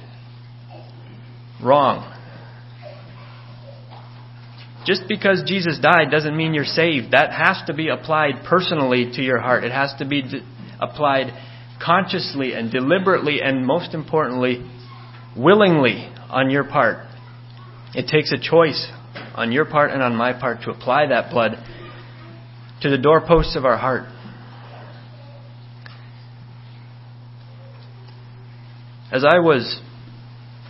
Wrong. 1.63 2.14
Just 4.86 5.04
because 5.10 5.44
Jesus 5.48 5.80
died 5.80 6.12
doesn't 6.12 6.38
mean 6.38 6.54
you're 6.54 6.63
saved. 6.63 7.12
That 7.12 7.32
has 7.32 7.58
to 7.68 7.74
be 7.74 7.89
applied 7.89 8.46
personally 8.48 9.12
to 9.15 9.22
your 9.22 9.39
heart. 9.39 9.63
It 9.63 9.72
has 9.72 9.94
to 9.98 10.06
be 10.06 10.22
d- 10.22 10.42
applied 10.80 11.34
consciously 11.84 12.54
and 12.54 12.72
deliberately 12.72 13.42
and 13.42 13.65
most 13.65 13.96
importantly, 13.96 14.63
willingly 15.36 16.08
on 16.30 16.51
your 16.51 16.63
part. 16.63 17.08
It 17.96 18.08
takes 18.08 18.32
a 18.32 18.38
choice 18.38 18.88
on 19.34 19.51
your 19.51 19.65
part 19.65 19.92
and 19.92 20.04
on 20.04 20.15
my 20.15 20.34
part 20.39 20.62
to 20.63 20.70
apply 20.70 21.08
that 21.08 21.32
blood 21.32 21.58
to 22.82 22.89
the 22.89 22.98
doorposts 22.98 23.56
of 23.56 23.65
our 23.65 23.77
heart. 23.77 24.04
As 29.12 29.24
I 29.24 29.39
was 29.39 29.82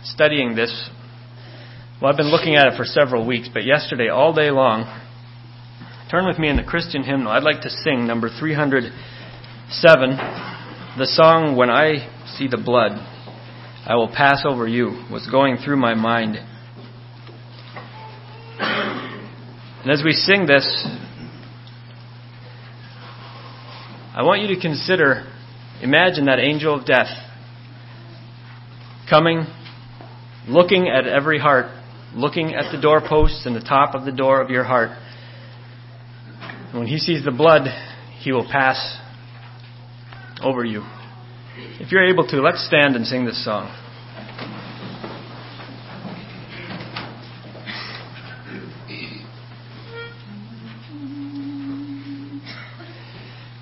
studying 0.04 0.54
this 0.54 0.88
well, 2.00 2.10
I've 2.10 2.18
been 2.18 2.30
looking 2.30 2.56
at 2.56 2.66
it 2.66 2.76
for 2.76 2.84
several 2.84 3.26
weeks, 3.26 3.48
but 3.50 3.64
yesterday, 3.64 4.08
all 4.08 4.34
day 4.34 4.50
long, 4.50 4.84
turn 6.10 6.26
with 6.26 6.38
me 6.38 6.50
in 6.50 6.56
the 6.58 6.62
Christian 6.62 7.02
hymnal. 7.02 7.32
I'd 7.32 7.42
like 7.42 7.62
to 7.62 7.70
sing 7.70 8.06
number 8.06 8.28
307, 8.28 8.92
the 10.98 11.06
song, 11.06 11.56
When 11.56 11.70
I 11.70 12.06
See 12.36 12.48
the 12.48 12.58
Blood, 12.62 12.92
I 13.86 13.94
Will 13.94 14.12
Pass 14.14 14.44
Over 14.46 14.68
You, 14.68 15.06
was 15.10 15.26
going 15.30 15.56
through 15.56 15.78
my 15.78 15.94
mind. 15.94 16.36
And 18.58 19.90
as 19.90 20.02
we 20.04 20.12
sing 20.12 20.44
this, 20.44 20.86
I 24.14 24.22
want 24.22 24.42
you 24.42 24.54
to 24.54 24.60
consider, 24.60 25.32
imagine 25.80 26.26
that 26.26 26.40
angel 26.40 26.78
of 26.78 26.84
death 26.84 27.08
coming, 29.08 29.46
looking 30.46 30.88
at 30.90 31.06
every 31.06 31.38
heart 31.38 31.75
looking 32.16 32.54
at 32.54 32.72
the 32.72 32.80
doorposts 32.80 33.44
and 33.44 33.54
the 33.54 33.60
top 33.60 33.94
of 33.94 34.04
the 34.04 34.12
door 34.12 34.40
of 34.40 34.50
your 34.50 34.64
heart. 34.64 34.90
And 36.70 36.80
when 36.80 36.88
he 36.88 36.98
sees 36.98 37.24
the 37.24 37.30
blood, 37.30 37.68
he 38.20 38.32
will 38.32 38.48
pass 38.50 38.98
over 40.42 40.64
you. 40.64 40.82
If 41.78 41.92
you're 41.92 42.06
able 42.06 42.26
to, 42.28 42.40
let's 42.40 42.66
stand 42.66 42.96
and 42.96 43.06
sing 43.06 43.24
this 43.24 43.44
song. 43.44 43.70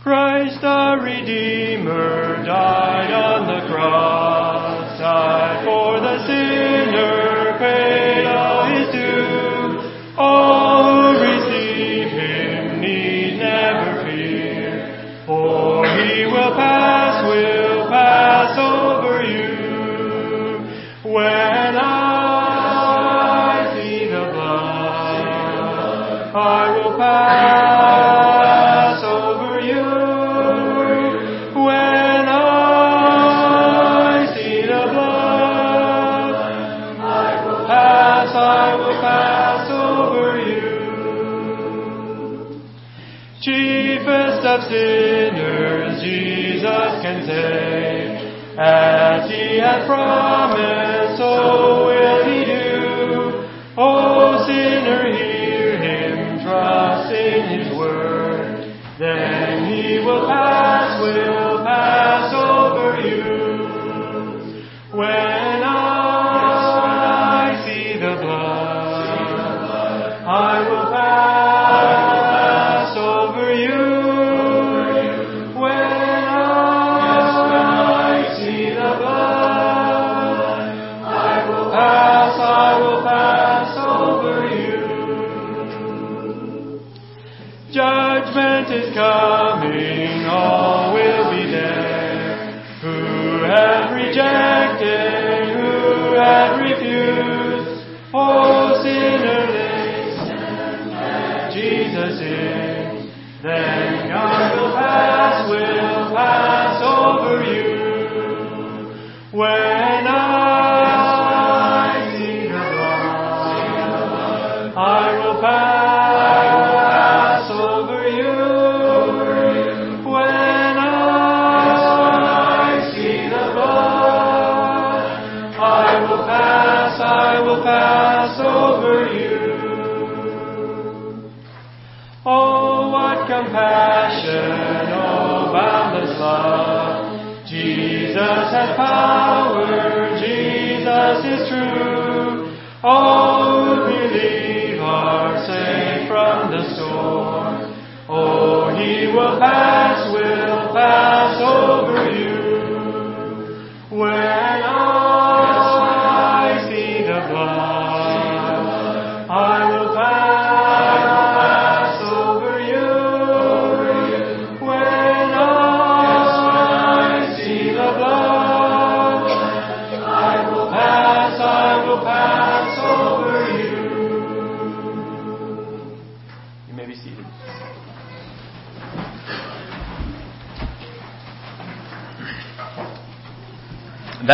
Christ 0.02 0.62
our 0.62 1.02
Redeemer 1.02 2.44
died 2.44 3.11
on 3.11 3.46
the 3.46 3.73
cross, 3.73 4.99
died 4.99 5.64
for 5.64 5.99
the 5.99 6.26
sinner, 6.26 6.33
he 16.54 16.61
will 16.61 16.62
pass, 16.62 17.25
will 17.26 17.88
pass 17.88 18.58
over 18.58 19.23
you. 19.25 19.49
When 21.12 21.76
I 21.76 23.73
see 23.75 24.06
the 24.06 24.25
blood, 24.32 25.26
I 26.34 26.70
will 26.76 26.96
pass 26.99 29.02
over 29.04 29.61
you. 29.61 29.84
When 31.61 32.28
I 32.28 34.26
see 34.34 34.62
the 34.62 34.82
blood, 34.92 36.34
I 37.00 37.44
will 37.44 37.64
pass, 37.66 38.34
I 38.34 38.75
will 38.76 39.00
pass 39.00 39.70
over 39.70 40.38
you. 40.38 40.62
Chiefest 43.42 44.44
of 44.46 44.61
sinners, 44.70 45.83
can 47.04 47.26
save, 47.26 48.58
as 48.58 49.30
he 49.30 49.58
had 49.58 49.84
promised, 49.87 51.18
so 51.18 51.83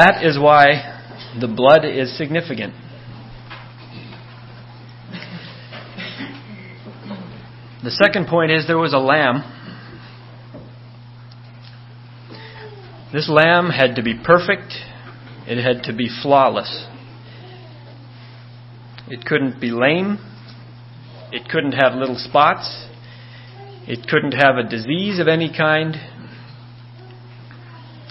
That 0.00 0.24
is 0.24 0.38
why 0.38 0.98
the 1.38 1.46
blood 1.46 1.84
is 1.84 2.16
significant. 2.16 2.72
The 7.84 7.90
second 7.90 8.26
point 8.26 8.50
is 8.50 8.66
there 8.66 8.78
was 8.78 8.94
a 8.94 8.98
lamb. 8.98 9.42
This 13.12 13.28
lamb 13.28 13.68
had 13.68 13.96
to 13.96 14.02
be 14.02 14.14
perfect, 14.14 14.72
it 15.46 15.62
had 15.62 15.82
to 15.82 15.92
be 15.94 16.08
flawless. 16.22 16.86
It 19.06 19.26
couldn't 19.26 19.60
be 19.60 19.70
lame, 19.70 20.18
it 21.30 21.46
couldn't 21.50 21.72
have 21.72 21.92
little 21.92 22.16
spots, 22.16 22.86
it 23.86 24.08
couldn't 24.08 24.32
have 24.32 24.56
a 24.56 24.66
disease 24.66 25.20
of 25.20 25.28
any 25.28 25.54
kind, 25.54 25.96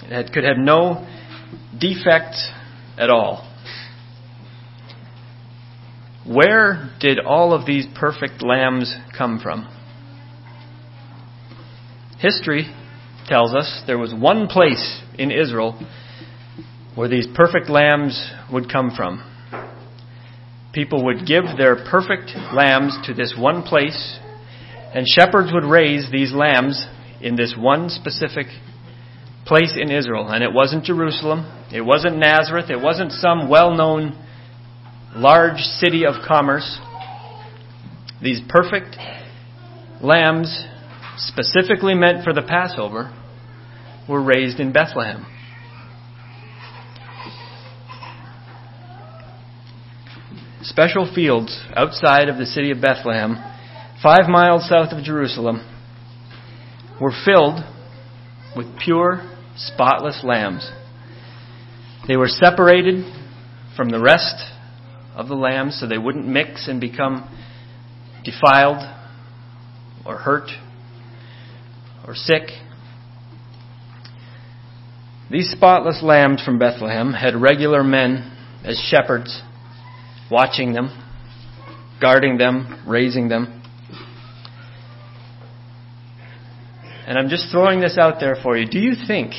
it 0.04 0.32
could 0.32 0.44
have 0.44 0.56
no 0.56 1.04
defect 1.80 2.36
at 2.98 3.10
all. 3.10 3.46
Where 6.26 6.90
did 7.00 7.18
all 7.18 7.52
of 7.52 7.66
these 7.66 7.86
perfect 7.98 8.42
lambs 8.42 8.94
come 9.16 9.40
from? 9.40 9.66
History 12.18 12.72
tells 13.26 13.54
us 13.54 13.82
there 13.86 13.98
was 13.98 14.12
one 14.14 14.46
place 14.46 15.00
in 15.18 15.30
Israel 15.30 15.80
where 16.94 17.08
these 17.08 17.26
perfect 17.34 17.70
lambs 17.70 18.30
would 18.52 18.70
come 18.70 18.90
from. 18.94 19.24
People 20.72 21.04
would 21.06 21.26
give 21.26 21.44
their 21.56 21.76
perfect 21.90 22.30
lambs 22.54 22.96
to 23.06 23.14
this 23.14 23.34
one 23.38 23.62
place, 23.62 24.18
and 24.94 25.06
shepherds 25.08 25.50
would 25.52 25.64
raise 25.64 26.10
these 26.12 26.32
lambs 26.32 26.86
in 27.20 27.36
this 27.36 27.54
one 27.56 27.88
specific 27.88 28.46
place 29.50 29.76
in 29.76 29.90
Israel. 29.90 30.28
And 30.28 30.44
it 30.44 30.52
wasn't 30.52 30.84
Jerusalem, 30.84 31.44
it 31.72 31.80
wasn't 31.80 32.18
Nazareth, 32.18 32.70
it 32.70 32.80
wasn't 32.80 33.10
some 33.10 33.48
well 33.50 33.74
known 33.74 34.16
large 35.16 35.58
city 35.58 36.06
of 36.06 36.14
commerce. 36.26 36.78
These 38.22 38.40
perfect 38.48 38.96
lambs, 40.00 40.64
specifically 41.16 41.94
meant 41.94 42.22
for 42.22 42.32
the 42.32 42.42
Passover, 42.42 43.12
were 44.08 44.22
raised 44.22 44.60
in 44.60 44.72
Bethlehem. 44.72 45.26
Special 50.62 51.10
fields 51.12 51.60
outside 51.74 52.28
of 52.28 52.38
the 52.38 52.46
city 52.46 52.70
of 52.70 52.80
Bethlehem, 52.80 53.34
five 54.00 54.28
miles 54.28 54.68
south 54.68 54.92
of 54.92 55.02
Jerusalem, 55.02 55.66
were 57.00 57.12
filled 57.24 57.64
with 58.56 58.78
pure, 58.78 59.26
spotless 59.66 60.22
lambs. 60.24 60.70
They 62.08 62.16
were 62.16 62.28
separated 62.28 63.04
from 63.76 63.90
the 63.90 64.00
rest 64.00 64.36
of 65.14 65.28
the 65.28 65.34
lambs 65.34 65.78
so 65.78 65.86
they 65.86 65.98
wouldn't 65.98 66.26
mix 66.26 66.66
and 66.68 66.80
become 66.80 67.28
defiled 68.24 68.78
or 70.04 70.16
hurt 70.16 70.50
or 72.06 72.14
sick. 72.14 72.42
These 75.30 75.50
spotless 75.50 76.02
lambs 76.02 76.42
from 76.42 76.58
Bethlehem 76.58 77.12
had 77.12 77.36
regular 77.36 77.84
men 77.84 78.36
as 78.64 78.78
shepherds 78.90 79.42
watching 80.30 80.72
them, 80.72 80.90
guarding 82.00 82.38
them, 82.38 82.82
raising 82.86 83.28
them. 83.28 83.62
And 87.06 87.18
I'm 87.18 87.28
just 87.28 87.50
throwing 87.50 87.80
this 87.80 87.98
out 87.98 88.20
there 88.20 88.36
for 88.42 88.56
you. 88.56 88.68
Do 88.68 88.78
you 88.78 88.92
think 89.06 89.32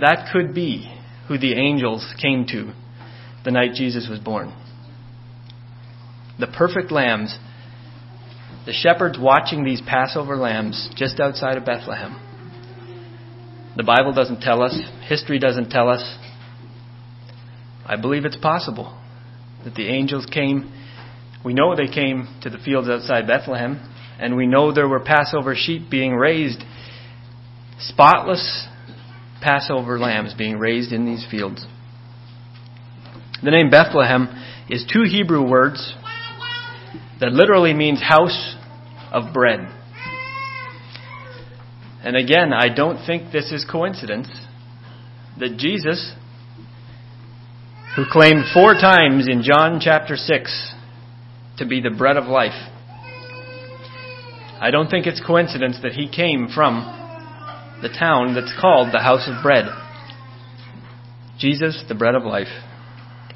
that 0.00 0.30
could 0.32 0.54
be 0.54 0.92
who 1.26 1.38
the 1.38 1.54
angels 1.54 2.14
came 2.20 2.46
to 2.46 2.72
the 3.44 3.50
night 3.50 3.74
Jesus 3.74 4.08
was 4.08 4.18
born? 4.18 4.54
The 6.38 6.46
perfect 6.46 6.92
lambs, 6.92 7.36
the 8.64 8.72
shepherds 8.72 9.18
watching 9.20 9.64
these 9.64 9.80
Passover 9.80 10.36
lambs 10.36 10.90
just 10.96 11.18
outside 11.18 11.56
of 11.56 11.64
Bethlehem. 11.64 12.24
The 13.76 13.82
Bible 13.82 14.12
doesn't 14.12 14.40
tell 14.40 14.62
us, 14.62 14.78
history 15.08 15.38
doesn't 15.38 15.70
tell 15.70 15.88
us. 15.88 16.16
I 17.86 17.96
believe 17.96 18.24
it's 18.24 18.36
possible 18.36 19.00
that 19.64 19.74
the 19.74 19.88
angels 19.88 20.26
came. 20.26 20.72
We 21.44 21.54
know 21.54 21.74
they 21.74 21.92
came 21.92 22.28
to 22.42 22.50
the 22.50 22.58
fields 22.58 22.88
outside 22.88 23.26
Bethlehem, 23.26 23.80
and 24.20 24.36
we 24.36 24.46
know 24.46 24.72
there 24.72 24.88
were 24.88 25.00
Passover 25.00 25.54
sheep 25.56 25.90
being 25.90 26.14
raised, 26.14 26.62
spotless 27.78 28.67
Passover 29.40 29.98
lambs 29.98 30.34
being 30.34 30.58
raised 30.58 30.92
in 30.92 31.04
these 31.04 31.26
fields. 31.30 31.64
The 33.42 33.50
name 33.50 33.70
Bethlehem 33.70 34.28
is 34.68 34.84
two 34.92 35.04
Hebrew 35.04 35.48
words 35.48 35.94
that 37.20 37.32
literally 37.32 37.72
means 37.72 38.02
house 38.02 38.56
of 39.12 39.32
bread. 39.32 39.60
And 42.02 42.16
again, 42.16 42.52
I 42.52 42.68
don't 42.74 43.04
think 43.04 43.32
this 43.32 43.52
is 43.52 43.66
coincidence 43.70 44.28
that 45.38 45.56
Jesus 45.56 46.14
who 47.96 48.04
claimed 48.08 48.44
four 48.54 48.74
times 48.74 49.26
in 49.28 49.42
John 49.42 49.80
chapter 49.80 50.16
6 50.16 50.74
to 51.58 51.66
be 51.66 51.80
the 51.80 51.90
bread 51.90 52.16
of 52.16 52.26
life. 52.26 52.70
I 54.60 54.70
don't 54.70 54.88
think 54.88 55.06
it's 55.06 55.20
coincidence 55.24 55.78
that 55.82 55.92
he 55.92 56.08
came 56.08 56.48
from 56.54 56.97
the 57.82 57.88
town 57.88 58.34
that's 58.34 58.54
called 58.60 58.92
the 58.92 59.00
house 59.00 59.28
of 59.28 59.42
bread. 59.42 59.66
Jesus, 61.38 61.84
the 61.88 61.94
bread 61.94 62.14
of 62.14 62.24
life. 62.24 62.48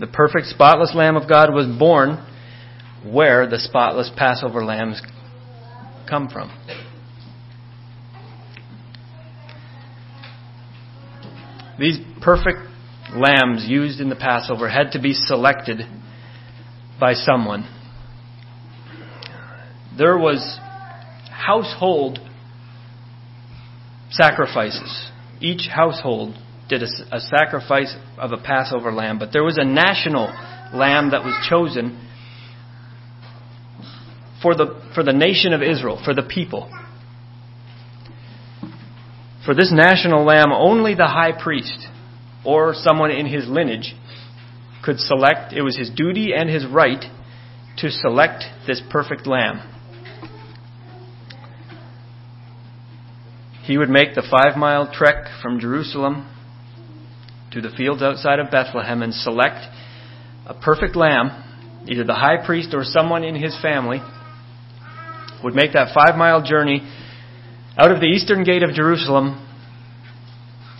The 0.01 0.07
perfect, 0.07 0.47
spotless 0.47 0.95
Lamb 0.95 1.17
of 1.17 1.29
God 1.29 1.55
was 1.55 1.67
born 1.79 2.27
where 3.05 3.49
the 3.49 3.59
spotless 3.59 4.11
Passover 4.17 4.65
lambs 4.65 5.01
come 6.09 6.29
from. 6.29 6.51
These 11.79 11.99
perfect 12.21 12.59
lambs 13.15 13.65
used 13.67 14.01
in 14.01 14.09
the 14.09 14.17
Passover 14.17 14.69
had 14.69 14.93
to 14.93 15.01
be 15.01 15.13
selected 15.13 15.81
by 17.01 17.15
someone. 17.15 17.69
There 19.97 20.17
was 20.17 20.59
household 21.31 22.19
sacrifices. 24.13 25.11
Each 25.41 25.69
household 25.69 26.37
did 26.69 26.83
a, 26.83 26.87
a, 27.11 27.21
sacrifice 27.21 27.95
of 28.17 28.33
a 28.33 28.37
Passover 28.37 28.93
lamb, 28.93 29.19
but 29.19 29.31
there 29.33 29.43
was 29.43 29.59
a 29.59 29.65
national 29.65 30.27
lamb 30.73 31.11
that 31.11 31.25
was 31.25 31.35
chosen 31.49 32.09
for 34.41 34.55
the, 34.55 34.81
for 34.95 35.03
the 35.03 35.13
nation 35.13 35.53
of 35.53 35.63
Israel, 35.63 36.01
for 36.05 36.15
the 36.15 36.23
people. 36.23 36.71
For 39.45 39.55
this 39.55 39.73
national 39.73 40.25
lamb, 40.25 40.53
only 40.53 40.95
the 40.95 41.07
high 41.07 41.33
priest 41.33 41.87
or 42.45 42.75
someone 42.75 43.11
in 43.11 43.27
his 43.27 43.49
lineage 43.49 43.95
could 44.85 44.99
select, 44.99 45.53
it 45.53 45.63
was 45.63 45.77
his 45.77 45.91
duty 45.91 46.33
and 46.37 46.49
his 46.49 46.67
right 46.67 47.05
to 47.79 47.91
select 47.91 48.45
this 48.67 48.81
perfect 48.91 49.27
lamb. 49.27 49.61
He 53.63 53.79
would 53.79 53.89
make 53.89 54.15
the 54.15 54.27
five 54.29 54.57
mile 54.57 54.93
trek 54.93 55.27
from 55.41 55.61
Jerusalem 55.61 56.29
to 57.53 57.61
the 57.61 57.71
fields 57.71 58.03
outside 58.03 58.39
of 58.39 58.51
Bethlehem 58.51 59.03
and 59.03 59.15
select 59.15 59.65
a 60.47 60.55
perfect 60.55 60.97
lamb, 60.97 61.85
either 61.87 62.03
the 62.05 62.15
high 62.15 62.45
priest 62.45 62.71
or 62.75 62.83
someone 62.83 63.23
in 63.23 63.37
his 63.37 63.57
family 63.63 64.01
would 65.45 65.55
make 65.55 65.73
that 65.73 65.95
five 65.95 66.17
mile 66.17 66.43
journey 66.43 66.83
out 67.77 67.91
of 67.91 68.01
the 68.01 68.07
eastern 68.07 68.45
gate 68.45 68.63
of 68.63 68.75
Jerusalem 68.75 69.49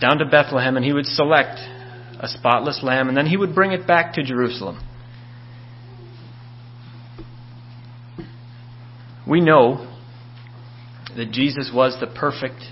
down 0.01 0.19
to 0.19 0.25
Bethlehem 0.25 0.77
and 0.77 0.85
he 0.85 0.93
would 0.93 1.07
select 1.07 1.59
a 2.19 2.29
spotless 2.29 2.81
lamb 2.83 3.09
and 3.09 3.17
then 3.17 3.27
he 3.27 3.37
would 3.37 3.55
bring 3.55 3.73
it 3.73 3.87
back 3.87 4.15
to 4.15 4.23
Jerusalem. 4.23 4.81
We 9.27 9.41
know 9.41 9.92
that 11.17 11.31
Jesus 11.33 11.71
was 11.75 11.97
the 12.01 12.07
perfect, 12.07 12.63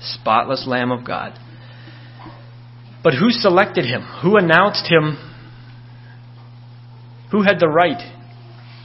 spotless 0.00 0.66
Lamb 0.66 0.90
of 0.90 1.06
God. 1.06 1.38
But 3.02 3.14
who 3.14 3.30
selected 3.30 3.84
him? 3.84 4.02
Who 4.22 4.36
announced 4.36 4.86
him? 4.88 5.16
Who 7.30 7.42
had 7.42 7.60
the 7.60 7.68
right 7.68 8.02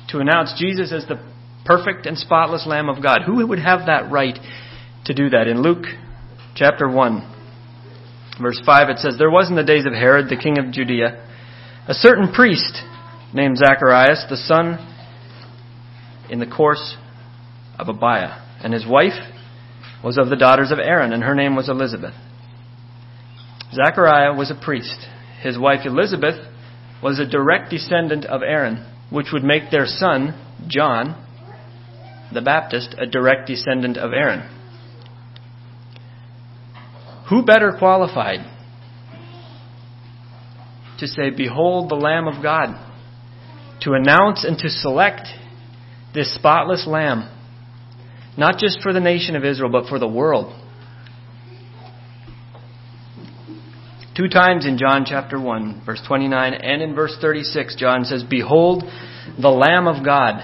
to 0.10 0.19
announce 0.19 0.54
Jesus 0.60 0.91
as 0.91 1.08
the 1.08 1.19
perfect 1.65 2.06
and 2.06 2.17
spotless 2.17 2.65
Lamb 2.67 2.89
of 2.89 3.02
God? 3.02 3.21
Who 3.26 3.45
would 3.47 3.60
have 3.60 3.88
that 3.88 4.12
right 4.12 4.38
to 5.06 5.13
do 5.13 5.30
that? 5.30 5.47
In 5.47 5.62
Luke 5.62 5.86
chapter 6.56 6.88
1, 6.88 8.36
verse 8.41 8.62
5, 8.65 8.89
it 8.89 8.97
says, 9.00 9.15
There 9.17 9.32
was 9.32 9.50
in 9.50 9.56
the 9.56 9.63
days 9.63 9.86
of 9.86 9.93
Herod, 9.93 10.30
the 10.30 10.38
king 10.38 10.60
of 10.60 10.71
Judea, 10.71 11.28
a 11.88 11.93
certain 11.93 12.32
priest 12.32 12.82
named 13.34 13.58
Zacharias, 13.58 14.26
the 14.30 14.38
son 14.38 14.88
in 16.30 16.39
the 16.39 16.45
course 16.45 16.95
of 17.78 17.88
Abia, 17.88 18.39
and 18.63 18.74
his 18.74 18.86
wife 18.88 19.19
was 20.04 20.17
of 20.17 20.30
the 20.30 20.36
daughters 20.36 20.71
of 20.71 20.80
Aaron, 20.80 21.13
and 21.13 21.24
her 21.24 21.36
name 21.36 21.56
was 21.56 21.69
Elizabeth. 21.69 22.13
Zachariah 23.74 24.34
was 24.34 24.52
a 24.52 24.60
priest. 24.60 25.08
His 25.41 25.58
wife 25.58 25.86
Elizabeth 25.86 26.36
was 27.02 27.19
a 27.19 27.26
direct 27.26 27.69
descendant 27.69 28.26
of 28.26 28.41
Aaron, 28.43 28.86
which 29.10 29.28
would 29.32 29.43
make 29.43 29.71
their 29.71 29.86
son, 29.86 30.39
John 30.67 31.28
the 32.34 32.41
Baptist, 32.41 32.95
a 32.97 33.06
direct 33.06 33.47
descendant 33.47 33.97
of 33.97 34.13
Aaron. 34.13 34.50
Who 37.30 37.43
better 37.43 37.76
qualified 37.78 38.39
to 41.00 41.08
say, 41.08 41.30
Behold 41.30 41.89
the 41.89 41.95
Lamb 41.95 42.28
of 42.28 42.41
God, 42.41 42.69
to 43.82 43.93
announce 43.93 44.45
and 44.45 44.58
to 44.60 44.69
select 44.69 45.28
this 46.13 46.34
spotless 46.36 46.86
Lamb, 46.88 47.30
not 48.41 48.58
just 48.58 48.82
for 48.82 48.91
the 48.91 48.99
nation 48.99 49.36
of 49.36 49.45
Israel, 49.45 49.69
but 49.69 49.88
for 49.88 49.99
the 49.99 50.08
world? 50.08 50.51
Two 54.17 54.27
times 54.27 54.65
in 54.65 54.80
John 54.80 55.06
chapter 55.06 55.39
1, 55.39 55.84
verse 55.86 56.01
29, 56.08 56.56
and 56.56 56.82
in 56.82 56.95
verse 56.95 57.15
36, 57.21 57.75
John 57.75 58.04
says, 58.04 58.23
Behold 58.27 58.84
the 59.39 59.47
Lamb 59.47 59.86
of 59.86 60.04
God. 60.04 60.41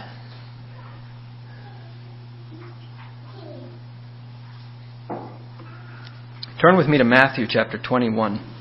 Turn 6.62 6.78
with 6.78 6.86
me 6.88 7.00
to 7.00 7.04
Matthew 7.04 7.46
chapter 7.50 7.80
21. 7.80 8.57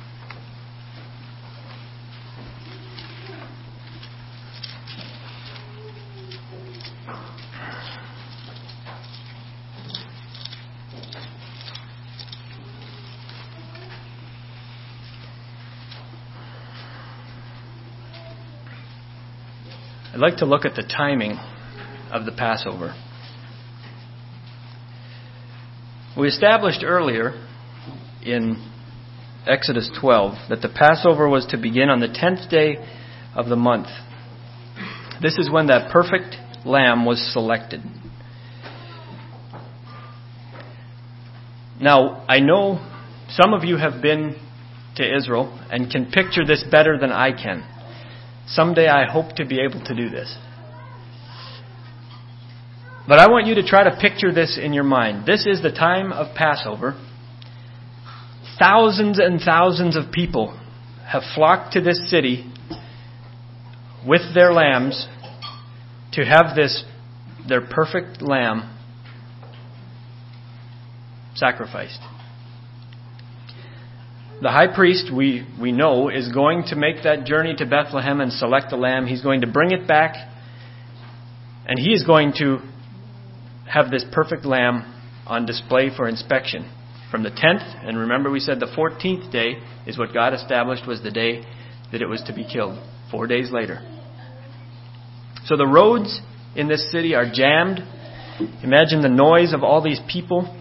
I'd 20.16 20.20
like 20.20 20.38
to 20.38 20.46
look 20.46 20.64
at 20.64 20.74
the 20.74 20.82
timing 20.82 21.38
of 22.10 22.24
the 22.24 22.32
Passover. 22.32 22.94
We 26.18 26.26
established 26.26 26.82
earlier 26.82 27.32
in 28.24 28.56
Exodus 29.46 29.90
12 30.00 30.48
that 30.48 30.62
the 30.62 30.70
Passover 30.70 31.28
was 31.28 31.44
to 31.50 31.58
begin 31.58 31.90
on 31.90 32.00
the 32.00 32.08
10th 32.08 32.48
day 32.48 32.76
of 33.34 33.50
the 33.50 33.56
month. 33.56 33.88
This 35.20 35.36
is 35.36 35.50
when 35.52 35.66
that 35.66 35.92
perfect 35.92 36.36
lamb 36.64 37.04
was 37.04 37.20
selected. 37.34 37.82
Now, 41.78 42.24
I 42.26 42.40
know 42.40 42.78
some 43.28 43.52
of 43.52 43.64
you 43.64 43.76
have 43.76 44.00
been 44.00 44.34
to 44.94 45.14
Israel 45.14 45.60
and 45.70 45.90
can 45.90 46.10
picture 46.10 46.46
this 46.46 46.64
better 46.70 46.96
than 46.98 47.12
I 47.12 47.32
can. 47.32 47.75
Someday 48.48 48.88
I 48.88 49.10
hope 49.10 49.36
to 49.36 49.44
be 49.44 49.60
able 49.60 49.84
to 49.84 49.94
do 49.94 50.08
this. 50.08 50.36
But 53.08 53.18
I 53.18 53.28
want 53.28 53.46
you 53.46 53.54
to 53.56 53.66
try 53.66 53.84
to 53.84 53.96
picture 54.00 54.32
this 54.32 54.58
in 54.60 54.72
your 54.72 54.84
mind. 54.84 55.26
This 55.26 55.46
is 55.46 55.62
the 55.62 55.70
time 55.70 56.12
of 56.12 56.34
Passover. 56.34 57.00
Thousands 58.58 59.18
and 59.18 59.40
thousands 59.40 59.96
of 59.96 60.10
people 60.10 60.58
have 61.06 61.22
flocked 61.34 61.74
to 61.74 61.80
this 61.80 62.10
city 62.10 62.50
with 64.06 64.34
their 64.34 64.52
lambs 64.52 65.06
to 66.12 66.24
have 66.24 66.56
this, 66.56 66.84
their 67.48 67.60
perfect 67.60 68.22
lamb, 68.22 68.72
sacrificed. 71.34 72.00
The 74.42 74.50
high 74.50 74.74
priest, 74.74 75.10
we, 75.14 75.46
we 75.58 75.72
know, 75.72 76.10
is 76.10 76.30
going 76.30 76.64
to 76.68 76.76
make 76.76 77.04
that 77.04 77.24
journey 77.24 77.54
to 77.56 77.64
Bethlehem 77.64 78.20
and 78.20 78.30
select 78.30 78.68
the 78.68 78.76
lamb. 78.76 79.06
He's 79.06 79.22
going 79.22 79.40
to 79.40 79.46
bring 79.46 79.70
it 79.70 79.88
back, 79.88 80.14
and 81.66 81.78
he 81.78 81.92
is 81.92 82.04
going 82.04 82.34
to 82.38 82.58
have 83.66 83.90
this 83.90 84.04
perfect 84.12 84.44
lamb 84.44 84.92
on 85.26 85.46
display 85.46 85.90
for 85.94 86.06
inspection. 86.06 86.70
From 87.10 87.22
the 87.22 87.30
10th, 87.30 87.86
and 87.86 87.96
remember 87.96 88.30
we 88.30 88.40
said 88.40 88.60
the 88.60 88.66
14th 88.66 89.32
day 89.32 89.54
is 89.86 89.96
what 89.96 90.12
God 90.12 90.34
established 90.34 90.86
was 90.86 91.02
the 91.02 91.10
day 91.10 91.42
that 91.92 92.02
it 92.02 92.06
was 92.06 92.22
to 92.26 92.34
be 92.34 92.44
killed, 92.44 92.78
four 93.10 93.26
days 93.26 93.50
later. 93.50 93.80
So 95.46 95.56
the 95.56 95.66
roads 95.66 96.20
in 96.54 96.68
this 96.68 96.90
city 96.90 97.14
are 97.14 97.30
jammed. 97.32 97.80
Imagine 98.62 99.00
the 99.00 99.08
noise 99.08 99.54
of 99.54 99.62
all 99.62 99.80
these 99.80 100.00
people 100.12 100.52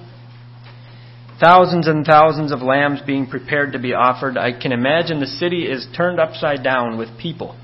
thousands 1.39 1.87
and 1.87 2.05
thousands 2.05 2.51
of 2.51 2.61
lambs 2.61 3.01
being 3.05 3.27
prepared 3.27 3.73
to 3.73 3.79
be 3.79 3.93
offered. 3.93 4.37
I 4.37 4.51
can 4.59 4.71
imagine 4.71 5.19
the 5.19 5.27
city 5.27 5.63
is 5.63 5.87
turned 5.95 6.19
upside 6.19 6.63
down 6.63 6.97
with 6.97 7.09
people. 7.19 7.57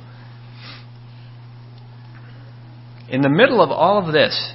In 3.10 3.22
the 3.22 3.30
middle 3.30 3.62
of 3.62 3.72
all 3.72 4.06
of 4.06 4.14
this 4.14 4.54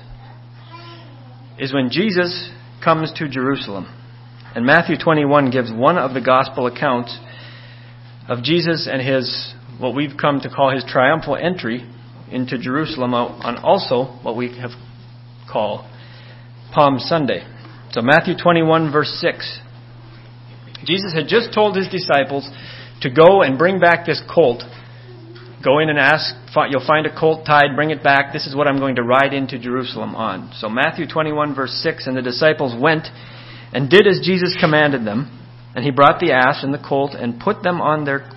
is 1.59 1.73
when 1.73 1.91
Jesus 1.91 2.51
comes 2.83 3.13
to 3.15 3.29
Jerusalem. 3.29 3.87
And 4.55 4.65
Matthew 4.65 4.97
21 4.97 5.51
gives 5.51 5.71
one 5.73 5.99
of 5.99 6.15
the 6.15 6.21
gospel 6.21 6.67
accounts 6.67 7.19
of 8.29 8.43
Jesus 8.43 8.89
and 8.91 9.03
his, 9.03 9.55
what 9.79 9.95
we've 9.95 10.17
come 10.19 10.41
to 10.41 10.49
call 10.49 10.75
his 10.75 10.85
triumphal 10.89 11.37
entry 11.37 11.87
into 12.31 12.59
Jerusalem 12.59 13.15
uh, 13.15 13.27
on 13.27 13.59
also 13.59 14.19
what 14.23 14.37
we 14.37 14.59
have 14.59 14.71
called 15.51 15.85
Palm 16.73 16.99
Sunday. 16.99 17.45
So, 17.93 18.03
Matthew 18.03 18.35
21, 18.37 18.93
verse 18.93 19.17
6. 19.21 19.61
Jesus 20.85 21.13
had 21.15 21.27
just 21.29 21.53
told 21.55 21.77
his 21.77 21.89
disciples 21.89 22.49
to 23.01 23.11
go 23.11 23.43
and 23.43 23.59
bring 23.59 23.81
back 23.81 24.07
this 24.07 24.23
colt. 24.33 24.63
Go 25.65 25.79
in 25.81 25.89
and 25.89 25.99
ask, 25.99 26.35
you'll 26.71 26.87
find 26.87 27.07
a 27.07 27.19
colt 27.19 27.47
tied, 27.47 27.75
bring 27.75 27.91
it 27.91 28.03
back. 28.03 28.33
This 28.33 28.47
is 28.47 28.55
what 28.55 28.69
I'm 28.69 28.79
going 28.79 28.97
to 28.97 29.03
ride 29.03 29.33
into 29.33 29.59
Jerusalem 29.59 30.15
on. 30.15 30.53
So, 30.59 30.69
Matthew 30.69 31.07
21, 31.07 31.55
verse 31.55 31.73
6 31.83 32.07
And 32.07 32.17
the 32.17 32.23
disciples 32.23 32.75
went 32.81 33.09
and 33.73 33.91
did 33.91 34.07
as 34.07 34.21
Jesus 34.23 34.57
commanded 34.61 35.05
them. 35.05 35.33
And 35.75 35.85
he 35.85 35.91
brought 35.91 36.21
the 36.21 36.33
ass 36.33 36.63
and 36.63 36.73
the 36.73 36.83
colt 36.83 37.13
and 37.13 37.39
put 37.39 37.63
them 37.63 37.83
on 37.83 38.05
their 38.05 38.31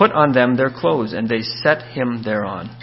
put 0.00 0.12
on 0.12 0.32
them 0.32 0.56
their 0.56 0.70
clothes, 0.70 1.12
and 1.12 1.28
they 1.28 1.42
set 1.42 1.82
him 1.82 2.22
thereon. 2.24 2.74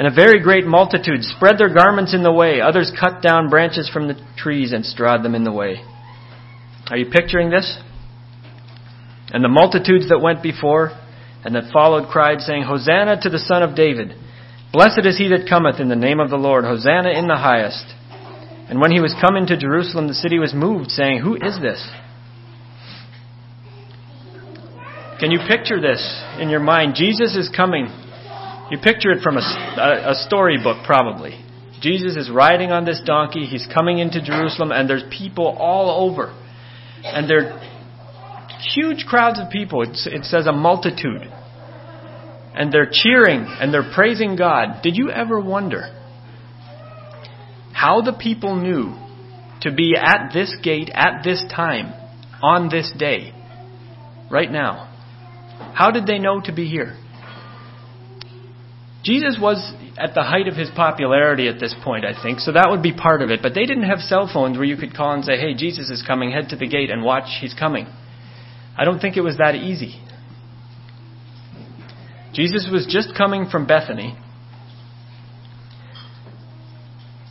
And 0.00 0.08
a 0.08 0.14
very 0.14 0.40
great 0.40 0.64
multitude 0.64 1.22
spread 1.24 1.58
their 1.58 1.68
garments 1.68 2.14
in 2.14 2.22
the 2.22 2.32
way. 2.32 2.62
Others 2.62 2.90
cut 2.98 3.20
down 3.20 3.50
branches 3.50 3.86
from 3.92 4.08
the 4.08 4.18
trees 4.38 4.72
and 4.72 4.82
strawed 4.82 5.22
them 5.22 5.34
in 5.34 5.44
the 5.44 5.52
way. 5.52 5.82
Are 6.88 6.96
you 6.96 7.10
picturing 7.10 7.50
this? 7.50 7.78
And 9.28 9.44
the 9.44 9.50
multitudes 9.50 10.08
that 10.08 10.22
went 10.22 10.42
before 10.42 10.98
and 11.44 11.54
that 11.54 11.70
followed 11.70 12.08
cried, 12.08 12.40
saying, 12.40 12.62
Hosanna 12.62 13.20
to 13.20 13.28
the 13.28 13.38
Son 13.38 13.62
of 13.62 13.76
David! 13.76 14.14
Blessed 14.72 15.04
is 15.04 15.18
he 15.18 15.28
that 15.28 15.46
cometh 15.46 15.80
in 15.80 15.90
the 15.90 15.96
name 15.96 16.18
of 16.18 16.30
the 16.30 16.36
Lord! 16.36 16.64
Hosanna 16.64 17.10
in 17.10 17.28
the 17.28 17.36
highest! 17.36 17.84
And 18.70 18.80
when 18.80 18.92
he 18.92 19.00
was 19.00 19.14
come 19.20 19.36
into 19.36 19.58
Jerusalem, 19.58 20.08
the 20.08 20.14
city 20.14 20.38
was 20.38 20.54
moved, 20.54 20.90
saying, 20.90 21.18
Who 21.18 21.34
is 21.34 21.60
this? 21.60 21.86
Can 25.20 25.30
you 25.30 25.40
picture 25.46 25.78
this 25.78 26.00
in 26.38 26.48
your 26.48 26.60
mind? 26.60 26.94
Jesus 26.94 27.36
is 27.36 27.50
coming 27.54 27.88
you 28.70 28.78
picture 28.78 29.10
it 29.10 29.22
from 29.22 29.36
a, 29.36 29.40
a, 29.40 30.12
a 30.12 30.14
storybook, 30.26 30.84
probably. 30.84 31.44
Jesus 31.80 32.16
is 32.16 32.30
riding 32.30 32.70
on 32.70 32.84
this 32.84 33.00
donkey. 33.04 33.46
He's 33.46 33.66
coming 33.72 33.98
into 33.98 34.22
Jerusalem, 34.22 34.70
and 34.70 34.88
there's 34.88 35.04
people 35.10 35.46
all 35.58 36.08
over. 36.08 36.34
And 37.02 37.28
they're 37.28 37.58
huge 38.74 39.06
crowds 39.06 39.40
of 39.40 39.50
people. 39.50 39.82
It's, 39.82 40.06
it 40.06 40.24
says 40.24 40.46
a 40.46 40.52
multitude. 40.52 41.22
And 42.52 42.72
they're 42.72 42.90
cheering 42.90 43.46
and 43.48 43.72
they're 43.72 43.90
praising 43.94 44.36
God. 44.36 44.82
Did 44.82 44.96
you 44.96 45.08
ever 45.10 45.40
wonder 45.40 45.96
how 47.72 48.02
the 48.02 48.12
people 48.12 48.56
knew 48.56 48.94
to 49.62 49.72
be 49.72 49.94
at 49.96 50.32
this 50.32 50.54
gate 50.62 50.90
at 50.92 51.22
this 51.22 51.42
time 51.54 51.92
on 52.42 52.68
this 52.70 52.92
day, 52.98 53.32
right 54.30 54.50
now. 54.50 54.86
How 55.74 55.90
did 55.90 56.06
they 56.06 56.18
know 56.18 56.40
to 56.40 56.52
be 56.52 56.66
here? 56.66 56.96
Jesus 59.02 59.38
was 59.40 59.72
at 59.96 60.14
the 60.14 60.22
height 60.22 60.46
of 60.46 60.54
his 60.54 60.68
popularity 60.76 61.48
at 61.48 61.58
this 61.58 61.74
point, 61.82 62.04
I 62.04 62.20
think, 62.22 62.40
so 62.40 62.52
that 62.52 62.68
would 62.68 62.82
be 62.82 62.92
part 62.92 63.22
of 63.22 63.30
it. 63.30 63.40
But 63.42 63.54
they 63.54 63.64
didn't 63.64 63.84
have 63.84 64.00
cell 64.00 64.28
phones 64.32 64.58
where 64.58 64.66
you 64.66 64.76
could 64.76 64.94
call 64.94 65.14
and 65.14 65.24
say, 65.24 65.38
hey, 65.38 65.54
Jesus 65.54 65.90
is 65.90 66.02
coming, 66.06 66.30
head 66.30 66.50
to 66.50 66.56
the 66.56 66.68
gate 66.68 66.90
and 66.90 67.02
watch, 67.02 67.24
he's 67.40 67.54
coming. 67.54 67.86
I 68.76 68.84
don't 68.84 69.00
think 69.00 69.16
it 69.16 69.22
was 69.22 69.38
that 69.38 69.54
easy. 69.54 70.00
Jesus 72.32 72.68
was 72.70 72.86
just 72.86 73.16
coming 73.16 73.48
from 73.50 73.66
Bethany. 73.66 74.16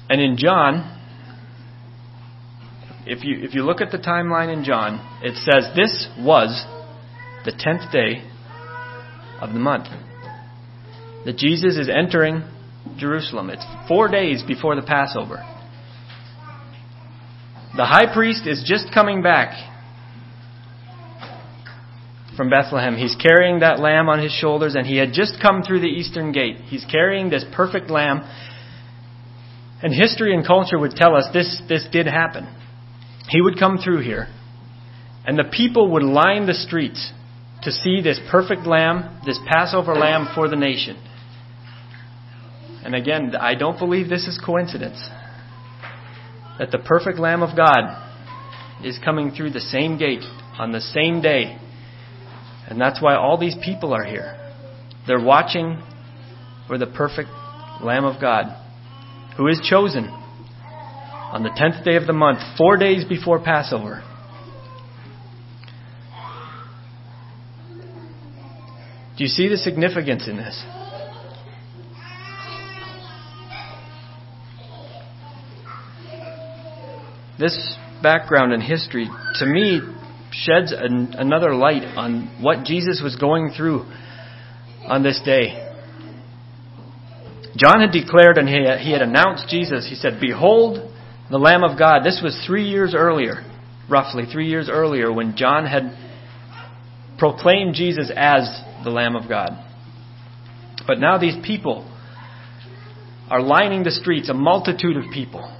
And 0.09 0.19
in 0.19 0.37
John, 0.37 0.97
if 3.05 3.23
you, 3.23 3.37
if 3.43 3.53
you 3.53 3.63
look 3.63 3.79
at 3.79 3.91
the 3.91 3.97
timeline 3.97 4.51
in 4.51 4.63
John, 4.63 4.99
it 5.23 5.35
says 5.35 5.71
this 5.75 6.09
was 6.19 6.65
the 7.45 7.51
tenth 7.51 7.91
day 7.91 8.27
of 9.39 9.53
the 9.53 9.59
month. 9.59 9.87
That 11.25 11.37
Jesus 11.37 11.77
is 11.77 11.89
entering 11.89 12.43
Jerusalem. 12.97 13.49
It's 13.49 13.65
four 13.87 14.07
days 14.07 14.43
before 14.47 14.75
the 14.75 14.81
Passover. 14.81 15.43
The 17.75 17.85
high 17.85 18.11
priest 18.13 18.47
is 18.47 18.63
just 18.65 18.93
coming 18.93 19.21
back 19.21 19.53
from 22.35 22.49
Bethlehem. 22.49 22.95
He's 22.95 23.15
carrying 23.15 23.59
that 23.59 23.79
lamb 23.79 24.07
on 24.07 24.23
his 24.23 24.31
shoulders, 24.31 24.75
and 24.75 24.87
he 24.87 24.97
had 24.97 25.11
just 25.13 25.41
come 25.41 25.61
through 25.61 25.81
the 25.81 25.87
eastern 25.87 26.31
gate. 26.31 26.55
He's 26.65 26.85
carrying 26.89 27.29
this 27.29 27.43
perfect 27.53 27.89
lamb. 27.89 28.21
And 29.83 29.93
history 29.93 30.33
and 30.33 30.45
culture 30.45 30.79
would 30.79 30.91
tell 30.91 31.15
us 31.15 31.25
this, 31.33 31.61
this 31.67 31.85
did 31.91 32.05
happen. 32.07 32.47
He 33.29 33.41
would 33.41 33.59
come 33.59 33.77
through 33.77 34.01
here, 34.03 34.27
and 35.25 35.37
the 35.37 35.51
people 35.51 35.91
would 35.91 36.03
line 36.03 36.47
the 36.47 36.53
streets 36.53 37.11
to 37.63 37.71
see 37.71 38.01
this 38.01 38.19
perfect 38.31 38.65
lamb, 38.65 39.21
this 39.25 39.39
Passover 39.45 39.93
lamb 39.93 40.27
for 40.33 40.47
the 40.47 40.55
nation. 40.55 40.97
And 42.83 42.95
again, 42.95 43.35
I 43.35 43.55
don't 43.55 43.77
believe 43.77 44.09
this 44.09 44.27
is 44.27 44.39
coincidence. 44.43 44.97
That 46.57 46.71
the 46.71 46.79
perfect 46.79 47.19
Lamb 47.19 47.43
of 47.43 47.55
God 47.55 48.05
is 48.83 48.99
coming 49.03 49.31
through 49.31 49.51
the 49.51 49.59
same 49.59 49.97
gate 49.97 50.23
on 50.57 50.71
the 50.71 50.81
same 50.81 51.21
day. 51.21 51.57
And 52.69 52.79
that's 52.79 53.01
why 53.01 53.15
all 53.15 53.37
these 53.37 53.55
people 53.63 53.93
are 53.93 54.03
here. 54.03 54.35
They're 55.07 55.23
watching 55.23 55.81
for 56.67 56.77
the 56.77 56.87
perfect 56.87 57.29
Lamb 57.81 58.05
of 58.05 58.21
God 58.21 58.55
who 59.37 59.47
is 59.47 59.59
chosen 59.63 60.05
on 60.05 61.43
the 61.43 61.49
10th 61.49 61.83
day 61.83 61.95
of 61.95 62.07
the 62.07 62.13
month, 62.13 62.39
four 62.57 62.77
days 62.77 63.05
before 63.05 63.39
Passover. 63.41 64.03
Do 69.17 69.23
you 69.23 69.29
see 69.29 69.47
the 69.47 69.57
significance 69.57 70.27
in 70.27 70.37
this? 70.37 70.63
This 77.39 77.77
background 78.03 78.51
and 78.51 78.61
history, 78.61 79.09
to 79.35 79.45
me, 79.45 79.79
sheds 80.31 80.73
an, 80.73 81.13
another 81.17 81.55
light 81.55 81.83
on 81.83 82.37
what 82.41 82.65
Jesus 82.65 83.01
was 83.01 83.15
going 83.15 83.51
through 83.55 83.85
on 84.85 85.03
this 85.03 85.21
day. 85.23 85.65
John 87.55 87.81
had 87.81 87.91
declared 87.91 88.37
and 88.37 88.47
he 88.47 88.65
had, 88.65 88.79
he 88.79 88.91
had 88.91 89.01
announced 89.01 89.47
Jesus. 89.49 89.87
He 89.89 89.95
said, 89.95 90.19
Behold 90.19 90.93
the 91.31 91.37
Lamb 91.37 91.63
of 91.63 91.79
God. 91.79 92.03
This 92.03 92.21
was 92.23 92.41
three 92.45 92.67
years 92.67 92.93
earlier, 92.95 93.45
roughly 93.89 94.23
three 94.31 94.49
years 94.49 94.69
earlier, 94.69 95.11
when 95.11 95.35
John 95.35 95.65
had 95.65 95.97
proclaimed 97.17 97.73
Jesus 97.73 98.11
as 98.15 98.61
the 98.83 98.89
Lamb 98.89 99.15
of 99.15 99.29
God. 99.29 99.51
But 100.85 100.99
now 100.99 101.17
these 101.17 101.35
people 101.45 101.89
are 103.29 103.41
lining 103.41 103.83
the 103.83 103.91
streets, 103.91 104.29
a 104.29 104.33
multitude 104.33 104.97
of 104.97 105.03
people. 105.13 105.55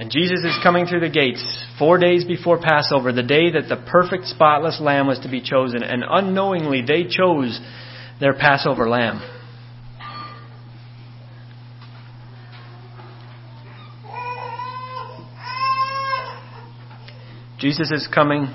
And 0.00 0.10
Jesus 0.10 0.38
is 0.44 0.58
coming 0.62 0.86
through 0.86 1.00
the 1.00 1.10
gates 1.10 1.44
four 1.78 1.98
days 1.98 2.24
before 2.24 2.58
Passover, 2.58 3.12
the 3.12 3.22
day 3.22 3.50
that 3.50 3.68
the 3.68 3.76
perfect, 3.76 4.24
spotless 4.24 4.80
lamb 4.80 5.06
was 5.06 5.18
to 5.18 5.28
be 5.28 5.42
chosen. 5.42 5.82
And 5.82 6.02
unknowingly, 6.08 6.80
they 6.80 7.04
chose 7.04 7.60
their 8.18 8.32
Passover 8.32 8.88
lamb. 8.88 9.20
Jesus 17.58 17.90
is 17.90 18.08
coming 18.12 18.54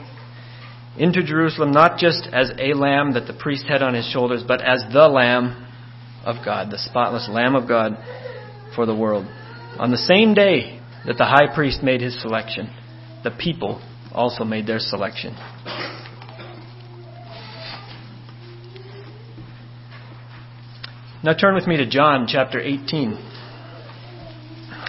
into 0.97 1.21
Jerusalem 1.21 1.71
not 1.71 1.99
just 1.99 2.27
as 2.33 2.49
a 2.57 2.73
lamb 2.73 3.13
that 3.13 3.27
the 3.27 3.37
priest 3.39 3.65
had 3.67 3.83
on 3.83 3.93
his 3.93 4.09
shoulders, 4.11 4.43
but 4.47 4.63
as 4.63 4.83
the 4.91 5.07
Lamb 5.07 5.67
of 6.25 6.43
God, 6.43 6.71
the 6.71 6.79
spotless 6.79 7.29
Lamb 7.29 7.53
of 7.53 7.67
God 7.67 7.99
for 8.75 8.87
the 8.87 8.95
world. 8.95 9.27
On 9.77 9.91
the 9.91 9.97
same 9.97 10.33
day 10.33 10.74
that 11.05 11.17
the 11.17 11.25
high 11.25 11.53
priest 11.53 11.83
made 11.83 12.01
his 12.01 12.19
selection, 12.21 12.69
the 13.23 13.31
people 13.31 13.81
also 14.11 14.43
made 14.43 14.65
their 14.65 14.79
selection. 14.79 15.35
Now 21.23 21.33
turn 21.33 21.55
with 21.55 21.67
me 21.67 21.77
to 21.77 21.85
John 21.89 22.27
chapter 22.27 22.59
18. 22.59 23.31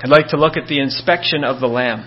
I'd 0.04 0.10
like 0.10 0.28
to 0.28 0.36
look 0.36 0.56
at 0.56 0.68
the 0.68 0.80
inspection 0.80 1.44
of 1.44 1.60
the 1.60 1.66
lamb. 1.66 2.04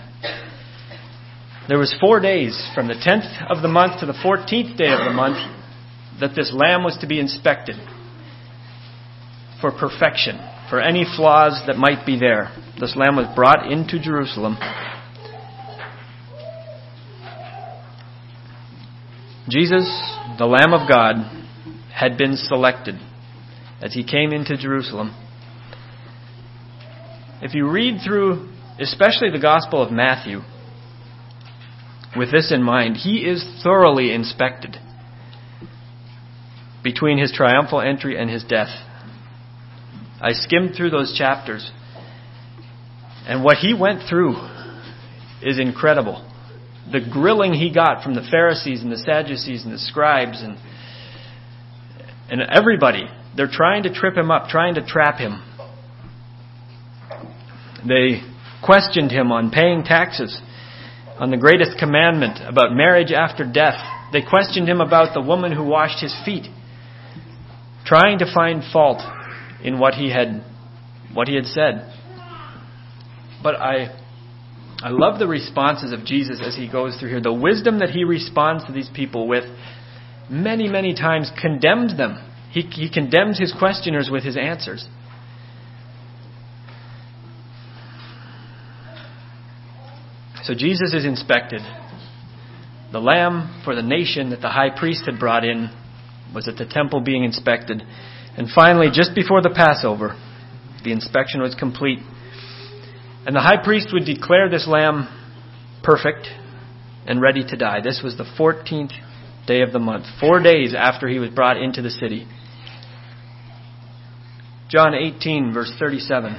There 1.67 1.79
was 1.79 1.95
4 1.99 2.19
days 2.19 2.69
from 2.73 2.87
the 2.87 2.93
10th 2.93 3.51
of 3.51 3.61
the 3.61 3.67
month 3.67 3.99
to 3.99 4.05
the 4.05 4.13
14th 4.13 4.77
day 4.77 4.91
of 4.91 5.05
the 5.05 5.13
month 5.13 5.37
that 6.19 6.35
this 6.35 6.51
lamb 6.53 6.83
was 6.83 6.97
to 7.01 7.07
be 7.07 7.19
inspected 7.19 7.75
for 9.61 9.71
perfection, 9.71 10.37
for 10.69 10.79
any 10.79 11.05
flaws 11.15 11.61
that 11.67 11.77
might 11.77 12.05
be 12.05 12.19
there. 12.19 12.51
This 12.79 12.95
lamb 12.95 13.15
was 13.15 13.33
brought 13.35 13.71
into 13.71 13.99
Jerusalem. 13.99 14.57
Jesus, 19.49 19.87
the 20.37 20.45
Lamb 20.45 20.73
of 20.73 20.87
God, 20.87 21.15
had 21.91 22.17
been 22.17 22.35
selected 22.35 22.95
as 23.81 23.93
he 23.93 24.03
came 24.03 24.31
into 24.31 24.55
Jerusalem. 24.57 25.15
If 27.41 27.55
you 27.55 27.69
read 27.69 28.01
through, 28.05 28.49
especially 28.79 29.31
the 29.31 29.39
Gospel 29.39 29.81
of 29.81 29.91
Matthew, 29.91 30.41
with 32.15 32.31
this 32.31 32.51
in 32.53 32.61
mind, 32.61 32.97
he 32.97 33.19
is 33.19 33.61
thoroughly 33.63 34.13
inspected 34.13 34.77
between 36.83 37.17
his 37.17 37.31
triumphal 37.31 37.81
entry 37.81 38.19
and 38.19 38.29
his 38.29 38.43
death. 38.43 38.69
I 40.21 40.33
skimmed 40.33 40.75
through 40.75 40.89
those 40.89 41.15
chapters, 41.17 41.71
and 43.25 43.43
what 43.43 43.57
he 43.57 43.73
went 43.73 44.09
through 44.09 44.35
is 45.41 45.59
incredible. 45.59 46.25
The 46.91 46.99
grilling 46.99 47.53
he 47.53 47.73
got 47.73 48.03
from 48.03 48.15
the 48.15 48.27
Pharisees 48.29 48.81
and 48.81 48.91
the 48.91 48.97
Sadducees 48.97 49.63
and 49.63 49.73
the 49.73 49.79
scribes 49.79 50.41
and 50.41 50.57
and 52.31 52.41
everybody, 52.41 53.09
they're 53.35 53.49
trying 53.51 53.83
to 53.83 53.93
trip 53.93 54.15
him 54.15 54.29
up, 54.29 54.49
trying 54.49 54.75
to 54.75 54.85
trap 54.85 55.17
him. 55.17 55.41
They 57.87 58.21
questioned 58.63 59.11
him 59.11 59.31
on 59.31 59.49
paying 59.49 59.83
taxes, 59.83 60.39
on 61.17 61.31
the 61.31 61.37
greatest 61.37 61.79
commandment 61.79 62.37
about 62.45 62.73
marriage 62.73 63.11
after 63.11 63.49
death. 63.51 63.81
They 64.13 64.21
questioned 64.21 64.69
him 64.69 64.79
about 64.79 65.15
the 65.15 65.21
woman 65.21 65.51
who 65.51 65.63
washed 65.63 66.01
his 66.01 66.15
feet, 66.23 66.45
trying 67.85 68.19
to 68.19 68.31
find 68.31 68.61
fault 68.71 69.01
in 69.63 69.79
what 69.79 69.93
he 69.93 70.09
had 70.11 70.43
what 71.13 71.27
he 71.27 71.35
had 71.35 71.45
said. 71.45 71.93
But 73.41 73.55
I 73.55 73.99
I 74.81 74.89
love 74.89 75.19
the 75.19 75.27
responses 75.27 75.91
of 75.91 76.05
Jesus 76.05 76.41
as 76.41 76.55
he 76.55 76.69
goes 76.71 76.97
through 76.97 77.09
here. 77.09 77.21
The 77.21 77.33
wisdom 77.33 77.79
that 77.79 77.89
he 77.89 78.05
responds 78.05 78.65
to 78.65 78.71
these 78.71 78.89
people 78.93 79.27
with 79.27 79.43
many, 80.29 80.69
many 80.69 80.93
times 80.93 81.29
condemns 81.41 81.97
them. 81.97 82.25
He, 82.51 82.61
he 82.61 82.89
condemns 82.89 83.37
his 83.37 83.53
questioners 83.57 84.09
with 84.11 84.23
his 84.23 84.37
answers. 84.37 84.87
So 90.43 90.53
Jesus 90.55 90.93
is 90.93 91.05
inspected. 91.05 91.61
The 92.91 92.99
lamb 92.99 93.61
for 93.65 93.75
the 93.75 93.83
nation 93.83 94.29
that 94.29 94.41
the 94.41 94.49
high 94.49 94.69
priest 94.75 95.03
had 95.05 95.19
brought 95.19 95.43
in 95.43 95.69
was 96.33 96.47
at 96.47 96.55
the 96.55 96.65
temple 96.65 97.01
being 97.01 97.23
inspected. 97.23 97.83
And 98.37 98.47
finally, 98.53 98.87
just 98.93 99.15
before 99.15 99.41
the 99.41 99.49
Passover, 99.49 100.19
the 100.83 100.91
inspection 100.91 101.41
was 101.41 101.55
complete. 101.55 101.99
And 103.25 103.35
the 103.35 103.41
high 103.41 103.61
priest 103.63 103.89
would 103.93 104.05
declare 104.05 104.49
this 104.49 104.67
lamb 104.67 105.07
perfect 105.83 106.27
and 107.05 107.21
ready 107.21 107.43
to 107.43 107.57
die. 107.57 107.81
This 107.83 108.01
was 108.03 108.17
the 108.17 108.25
14th 108.39 108.93
day 109.47 109.61
of 109.61 109.73
the 109.73 109.79
month, 109.79 110.05
four 110.19 110.41
days 110.41 110.73
after 110.77 111.07
he 111.07 111.19
was 111.19 111.31
brought 111.31 111.57
into 111.57 111.81
the 111.81 111.89
city. 111.89 112.27
John 114.69 114.93
18, 114.93 115.51
verse 115.51 115.73
37. 115.79 116.37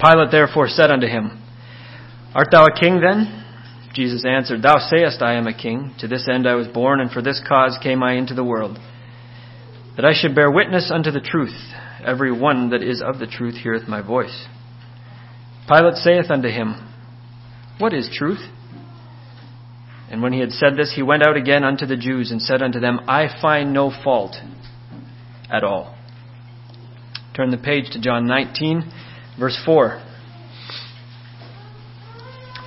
Pilate 0.00 0.30
therefore 0.30 0.68
said 0.68 0.90
unto 0.90 1.06
him, 1.06 1.42
Art 2.34 2.48
thou 2.50 2.66
a 2.66 2.78
king 2.78 3.00
then? 3.00 3.44
Jesus 3.94 4.24
answered, 4.24 4.62
Thou 4.62 4.78
sayest, 4.78 5.20
I 5.20 5.34
am 5.34 5.46
a 5.46 5.56
king. 5.56 5.94
To 5.98 6.08
this 6.08 6.26
end 6.32 6.46
I 6.46 6.54
was 6.54 6.68
born, 6.68 7.00
and 7.00 7.10
for 7.10 7.20
this 7.20 7.42
cause 7.46 7.78
came 7.82 8.02
I 8.02 8.14
into 8.14 8.34
the 8.34 8.44
world, 8.44 8.78
that 9.98 10.06
I 10.06 10.12
should 10.14 10.36
bear 10.36 10.48
witness 10.48 10.92
unto 10.94 11.10
the 11.10 11.20
truth. 11.20 11.56
Every 12.06 12.30
one 12.30 12.70
that 12.70 12.84
is 12.84 13.02
of 13.04 13.18
the 13.18 13.26
truth 13.26 13.54
heareth 13.54 13.88
my 13.88 14.00
voice. 14.00 14.46
Pilate 15.66 15.96
saith 15.96 16.30
unto 16.30 16.46
him, 16.46 16.76
What 17.78 17.92
is 17.92 18.08
truth? 18.16 18.38
And 20.08 20.22
when 20.22 20.32
he 20.32 20.38
had 20.38 20.52
said 20.52 20.76
this, 20.76 20.92
he 20.94 21.02
went 21.02 21.26
out 21.26 21.36
again 21.36 21.64
unto 21.64 21.84
the 21.84 21.96
Jews 21.96 22.30
and 22.30 22.40
said 22.40 22.62
unto 22.62 22.78
them, 22.78 23.00
I 23.08 23.26
find 23.42 23.72
no 23.72 23.90
fault 23.90 24.36
at 25.50 25.64
all. 25.64 25.98
Turn 27.34 27.50
the 27.50 27.58
page 27.58 27.90
to 27.90 28.00
John 28.00 28.24
19, 28.24 28.88
verse 29.36 29.60
4. 29.66 30.00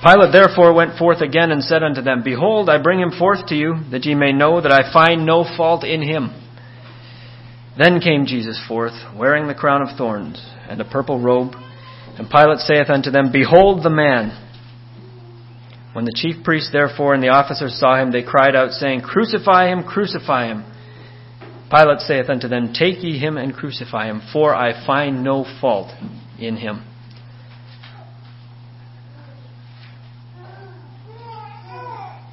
Pilate 0.04 0.32
therefore 0.32 0.74
went 0.74 0.98
forth 0.98 1.22
again 1.22 1.50
and 1.50 1.64
said 1.64 1.82
unto 1.82 2.02
them, 2.02 2.20
Behold, 2.22 2.68
I 2.68 2.82
bring 2.82 3.00
him 3.00 3.12
forth 3.18 3.46
to 3.46 3.54
you, 3.54 3.76
that 3.90 4.04
ye 4.04 4.14
may 4.14 4.32
know 4.32 4.60
that 4.60 4.70
I 4.70 4.92
find 4.92 5.24
no 5.24 5.44
fault 5.56 5.82
in 5.82 6.02
him. 6.02 6.41
Then 7.78 8.00
came 8.00 8.26
Jesus 8.26 8.62
forth, 8.68 8.92
wearing 9.16 9.48
the 9.48 9.54
crown 9.54 9.82
of 9.82 9.96
thorns 9.96 10.44
and 10.68 10.80
a 10.80 10.84
purple 10.84 11.20
robe. 11.20 11.54
And 12.18 12.28
Pilate 12.28 12.58
saith 12.58 12.90
unto 12.90 13.10
them, 13.10 13.32
Behold 13.32 13.82
the 13.82 13.90
man. 13.90 14.38
When 15.94 16.04
the 16.04 16.14
chief 16.14 16.44
priests 16.44 16.70
therefore 16.72 17.14
and 17.14 17.22
the 17.22 17.28
officers 17.28 17.78
saw 17.78 18.00
him, 18.00 18.12
they 18.12 18.22
cried 18.22 18.54
out, 18.54 18.72
saying, 18.72 19.00
Crucify 19.02 19.68
him, 19.68 19.84
crucify 19.84 20.48
him. 20.48 20.64
Pilate 21.70 22.00
saith 22.00 22.28
unto 22.28 22.48
them, 22.48 22.74
Take 22.74 23.02
ye 23.02 23.18
him 23.18 23.38
and 23.38 23.54
crucify 23.54 24.08
him, 24.08 24.20
for 24.32 24.54
I 24.54 24.86
find 24.86 25.24
no 25.24 25.46
fault 25.60 25.90
in 26.38 26.56
him. 26.56 26.84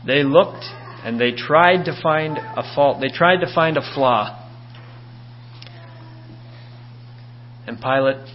They 0.05 0.23
looked 0.23 0.65
and 1.03 1.19
they 1.19 1.31
tried 1.31 1.85
to 1.85 1.97
find 2.01 2.37
a 2.37 2.63
fault. 2.75 2.99
They 2.99 3.09
tried 3.09 3.41
to 3.41 3.53
find 3.53 3.77
a 3.77 3.93
flaw. 3.93 4.48
And 7.69 7.79
Pilate 7.79 8.27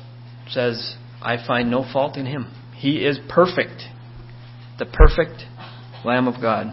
says, 0.48 0.94
I 1.20 1.44
find 1.44 1.68
no 1.68 1.84
fault 1.92 2.16
in 2.16 2.24
him. 2.24 2.54
He 2.76 3.04
is 3.04 3.18
perfect 3.28 3.82
the 4.78 4.86
perfect 4.86 5.42
Lamb 6.04 6.28
of 6.28 6.40
God. 6.40 6.66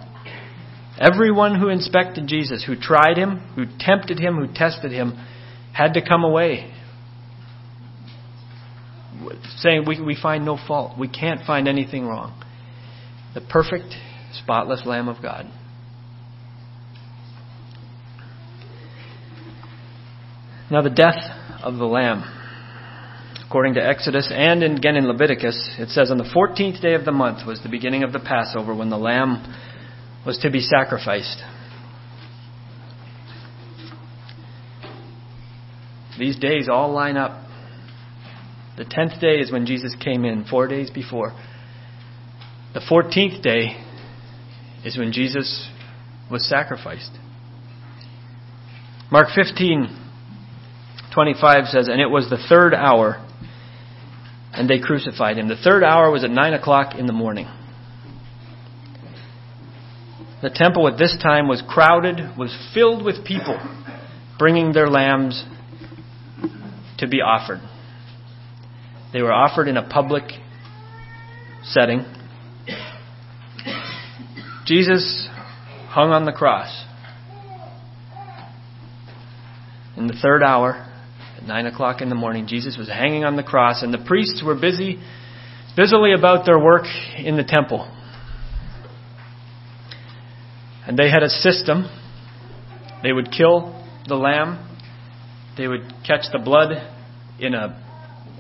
Everyone 1.00 1.60
who 1.60 1.70
inspected 1.70 2.28
Jesus, 2.28 2.64
who 2.64 2.76
tried 2.76 3.18
him, 3.18 3.38
who 3.56 3.66
tempted 3.80 4.20
him, 4.20 4.36
who 4.36 4.46
tested 4.54 4.92
him, 4.92 5.18
had 5.74 5.94
to 5.94 6.08
come 6.08 6.24
away 6.24 6.72
saying 9.58 9.86
we, 9.88 10.00
we 10.00 10.16
find 10.16 10.46
no 10.46 10.56
fault. 10.68 11.00
We 11.00 11.08
can't 11.08 11.44
find 11.48 11.68
anything 11.68 12.06
wrong. 12.06 12.44
The 13.34 13.42
perfect, 13.42 13.96
spotless 14.34 14.84
Lamb 14.86 15.08
of 15.08 15.20
God. 15.20 15.48
Now, 20.70 20.84
the 20.84 20.92
death 20.92 21.24
of 21.64 21.78
the 21.78 21.86
Lamb 21.86 22.41
According 23.52 23.74
to 23.74 23.86
Exodus 23.86 24.32
and 24.34 24.64
again 24.64 24.96
in 24.96 25.10
Leviticus, 25.10 25.76
it 25.78 25.90
says 25.90 26.10
on 26.10 26.18
the 26.18 26.24
14th 26.24 26.82
day 26.82 26.94
of 26.94 27.04
the 27.04 27.12
month 27.12 27.46
was 27.46 27.62
the 27.62 27.68
beginning 27.68 28.02
of 28.02 28.14
the 28.14 28.20
Passover 28.20 28.74
when 28.74 28.90
the 28.90 28.98
lamb 28.98 29.44
was 30.26 30.38
to 30.38 30.50
be 30.50 30.62
sacrificed. 30.62 31.44
These 36.18 36.40
days 36.40 36.70
all 36.72 36.94
line 36.94 37.18
up. 37.18 37.46
The 38.78 38.86
10th 38.86 39.20
day 39.20 39.40
is 39.42 39.52
when 39.52 39.66
Jesus 39.66 39.98
came 40.02 40.24
in, 40.24 40.46
four 40.46 40.70
days 40.70 40.90
before. 40.90 41.34
The 42.74 42.80
14th 42.80 43.44
day 43.44 43.76
is 44.86 44.98
when 44.98 45.12
Jesus 45.12 45.70
was 46.32 46.48
sacrificed. 46.48 47.12
Mark 49.12 49.28
15, 49.36 49.90
25 51.14 51.66
says, 51.66 51.90
And 51.90 52.00
it 52.00 52.10
was 52.10 52.30
the 52.30 52.42
third 52.48 52.74
hour 52.74 53.28
and 54.54 54.70
they 54.70 54.80
crucified 54.80 55.38
him. 55.38 55.48
The 55.48 55.56
third 55.56 55.84
hour 55.84 56.12
was 56.12 56.24
at 56.24 56.30
nine 56.30 56.54
o'clock 56.54 56.96
in 56.96 57.06
the 57.06 57.14
morning. 57.14 57.48
The 60.42 60.50
temple 60.50 60.88
at 60.88 60.98
this 60.98 61.16
time 61.22 61.48
was 61.48 61.62
crowded, 61.68 62.38
was 62.38 62.56
filled 62.74 63.06
with 63.06 63.24
people 63.24 63.60
bringing 64.40 64.74
their 64.74 64.88
lambs 64.88 65.46
to 66.98 67.08
be 67.08 67.22
offered. 67.22 67.60
They 69.14 69.22
were 69.22 69.32
offered 69.32 69.68
in 69.68 69.78
a 69.78 69.88
public 69.88 70.24
setting. 71.64 72.06
Jesus 74.66 75.28
hung 75.90 76.12
on 76.12 76.26
the 76.26 76.32
cross. 76.32 76.86
In 79.96 80.08
the 80.08 80.14
third 80.14 80.42
hour, 80.42 80.91
at 81.42 81.48
nine 81.48 81.66
o'clock 81.66 82.02
in 82.02 82.10
the 82.10 82.16
morning, 82.16 82.48
Jesus 82.48 82.78
was 82.78 82.88
hanging 82.88 83.24
on 83.24 83.36
the 83.36 83.44
cross, 83.44 83.82
and 83.82 83.94
the 83.94 84.04
priests 84.06 84.44
were 84.46 84.56
busy, 84.56 85.00
busily 85.76 86.14
about 86.14 86.46
their 86.46 86.60
work 86.60 86.86
in 87.18 87.38
the 87.38 87.44
temple. 87.44 87.90
And 90.86 90.98
they 90.98 91.10
had 91.10 91.24
a 91.24 91.30
system. 91.30 91.90
They 93.04 93.12
would 93.12 93.32
kill 93.32 93.86
the 94.08 94.16
lamb. 94.16 94.68
They 95.58 95.68
would 95.68 95.94
catch 96.06 96.26
the 96.32 96.40
blood 96.40 96.72
in 97.40 97.54
a, 97.54 97.82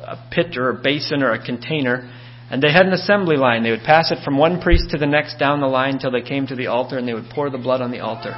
a 0.03 0.29
pit 0.31 0.57
or 0.57 0.69
a 0.69 0.81
basin 0.81 1.23
or 1.23 1.31
a 1.31 1.43
container. 1.43 2.11
And 2.49 2.61
they 2.61 2.71
had 2.71 2.85
an 2.85 2.93
assembly 2.93 3.37
line. 3.37 3.63
They 3.63 3.71
would 3.71 3.83
pass 3.85 4.11
it 4.11 4.23
from 4.23 4.37
one 4.37 4.59
priest 4.59 4.89
to 4.89 4.97
the 4.97 5.05
next 5.05 5.37
down 5.37 5.61
the 5.61 5.67
line 5.67 5.95
until 5.95 6.11
they 6.11 6.21
came 6.21 6.47
to 6.47 6.55
the 6.55 6.67
altar 6.67 6.97
and 6.97 7.07
they 7.07 7.13
would 7.13 7.29
pour 7.33 7.49
the 7.49 7.57
blood 7.57 7.81
on 7.81 7.91
the 7.91 7.99
altar. 7.99 8.33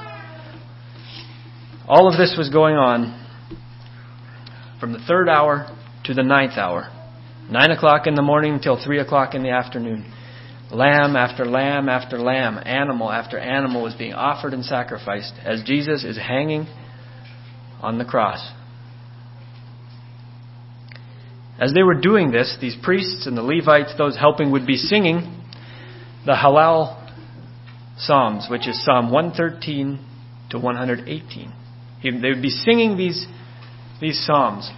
All 1.88 2.12
of 2.12 2.18
this 2.18 2.36
was 2.38 2.50
going 2.50 2.76
on 2.76 3.23
from 4.84 4.92
the 4.92 5.00
third 5.08 5.30
hour 5.30 5.66
to 6.04 6.14
the 6.14 6.24
ninth 6.24 6.58
hour. 6.58 6.92
Nine 7.50 7.72
o'clock 7.72 8.06
in 8.06 8.16
the 8.16 8.22
morning 8.22 8.54
until 8.54 8.76
three 8.84 9.00
o'clock 9.00 9.34
in 9.34 9.42
the 9.42 9.50
afternoon. 9.50 10.14
Lamb 10.72 11.16
after 11.16 11.46
lamb 11.46 11.88
after 11.88 12.20
lamb, 12.20 12.60
animal 12.66 13.10
after 13.10 13.40
animal 13.40 13.82
was 13.82 13.94
being 13.94 14.12
offered 14.12 14.54
and 14.54 14.66
sacrificed 14.66 15.36
as 15.46 15.64
Jesus 15.64 16.04
is 16.04 16.18
hanging 16.18 16.68
on 17.80 17.98
the 17.98 18.04
cross. 18.04 18.46
As 21.58 21.74
they 21.74 21.84
were 21.84 22.02
doing 22.02 22.32
this, 22.32 22.58
these 22.60 22.76
priests 22.84 23.26
and 23.26 23.38
the 23.38 23.42
Levites, 23.42 23.94
those 23.98 24.18
helping, 24.18 24.52
would 24.52 24.68
be 24.68 24.76
singing 24.76 25.46
the 26.26 26.34
Hallel 26.34 27.10
Psalms, 27.96 28.48
which 28.50 28.68
is 28.68 28.84
Psalm 28.84 29.14
113 29.14 30.06
to 30.50 30.60
118. 30.60 31.54
They 32.04 32.30
would 32.30 32.42
be 32.42 32.50
singing 32.50 32.98
these 32.98 33.26
these 34.04 34.22
Psalms. 34.26 34.70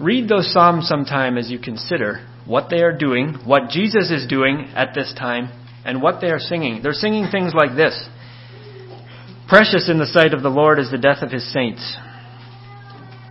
Read 0.00 0.28
those 0.28 0.52
Psalms 0.52 0.88
sometime 0.88 1.36
as 1.38 1.50
you 1.50 1.58
consider 1.58 2.26
what 2.46 2.68
they 2.70 2.82
are 2.82 2.96
doing, 2.96 3.38
what 3.44 3.70
Jesus 3.70 4.10
is 4.10 4.26
doing 4.26 4.70
at 4.74 4.94
this 4.94 5.14
time, 5.16 5.50
and 5.84 6.02
what 6.02 6.20
they 6.20 6.28
are 6.28 6.38
singing. 6.38 6.80
They're 6.82 6.92
singing 6.92 7.26
things 7.30 7.52
like 7.54 7.76
this 7.76 8.08
Precious 9.48 9.90
in 9.90 9.98
the 9.98 10.06
sight 10.06 10.32
of 10.32 10.42
the 10.42 10.48
Lord 10.48 10.78
is 10.78 10.90
the 10.90 10.98
death 10.98 11.22
of 11.22 11.30
his 11.30 11.52
saints. 11.52 11.96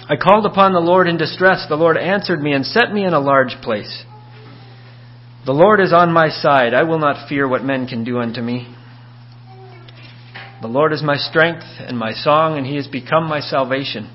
I 0.07 0.17
called 0.21 0.45
upon 0.45 0.73
the 0.73 0.79
Lord 0.79 1.07
in 1.07 1.17
distress. 1.17 1.65
The 1.67 1.75
Lord 1.75 1.97
answered 1.97 2.41
me 2.41 2.53
and 2.53 2.65
set 2.65 2.93
me 2.93 3.05
in 3.05 3.13
a 3.13 3.19
large 3.19 3.55
place. 3.63 4.03
The 5.45 5.53
Lord 5.53 5.79
is 5.79 5.93
on 5.93 6.13
my 6.13 6.29
side. 6.29 6.73
I 6.73 6.83
will 6.83 6.99
not 6.99 7.27
fear 7.27 7.47
what 7.47 7.63
men 7.63 7.87
can 7.87 8.03
do 8.03 8.19
unto 8.19 8.41
me. 8.41 8.75
The 10.61 10.67
Lord 10.67 10.93
is 10.93 11.01
my 11.01 11.15
strength 11.15 11.65
and 11.79 11.97
my 11.97 12.11
song, 12.13 12.57
and 12.57 12.67
he 12.67 12.75
has 12.75 12.87
become 12.87 13.27
my 13.27 13.39
salvation. 13.39 14.11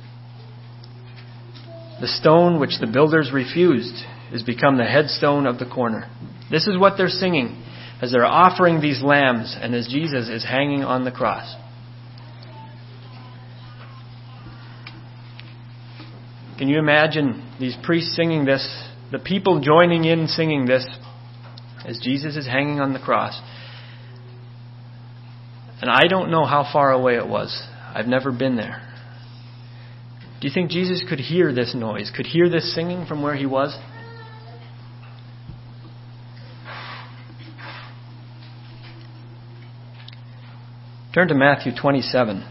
The 2.01 2.09
stone 2.09 2.61
which 2.61 2.79
the 2.81 2.87
builders 2.87 3.31
refused 3.33 4.05
is 4.33 4.43
become 4.43 4.77
the 4.77 4.85
headstone 4.85 5.47
of 5.47 5.59
the 5.59 5.67
corner. 5.67 6.11
This 6.51 6.67
is 6.67 6.79
what 6.79 6.95
they're 6.97 7.09
singing 7.09 7.63
as 8.03 8.13
they're 8.13 8.27
offering 8.27 8.81
these 8.81 9.03
lambs 9.03 9.57
and 9.59 9.75
as 9.75 9.89
Jesus 9.89 10.29
is 10.29 10.45
hanging 10.45 10.85
on 10.85 11.05
the 11.05 11.11
cross. 11.11 11.55
Can 16.59 16.69
you 16.69 16.79
imagine 16.79 17.51
these 17.61 17.77
priests 17.83 18.15
singing 18.17 18.45
this, 18.45 18.67
the 19.13 19.19
people 19.19 19.61
joining 19.61 20.05
in 20.05 20.27
singing 20.27 20.67
this 20.67 20.87
as 21.87 21.99
Jesus 22.03 22.37
is 22.37 22.47
hanging 22.47 22.81
on 22.81 22.93
the 22.93 22.99
cross? 22.99 23.41
And 25.81 25.91
I 25.91 26.09
don't 26.09 26.31
know 26.31 26.45
how 26.45 26.69
far 26.73 26.93
away 26.93 27.17
it 27.17 27.27
was. 27.27 27.67
I've 27.95 28.07
never 28.07 28.33
been 28.33 28.57
there. 28.57 28.83
Do 30.41 30.47
you 30.47 30.53
think 30.53 30.71
Jesus 30.71 31.03
could 31.09 31.19
hear 31.19 31.53
this 31.53 31.75
noise, 31.75 32.11
could 32.15 32.27
hear 32.27 32.51
this 32.51 32.75
singing 32.75 33.07
from 33.07 33.23
where 33.23 33.35
he 33.35 33.47
was? 33.47 33.77
Turn 41.15 41.29
to 41.29 41.35
Matthew 41.35 41.73
27. 41.75 42.45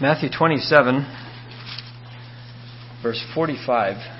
Matthew 0.00 0.28
27, 0.30 1.04
verse 3.02 3.24
45. 3.34 4.17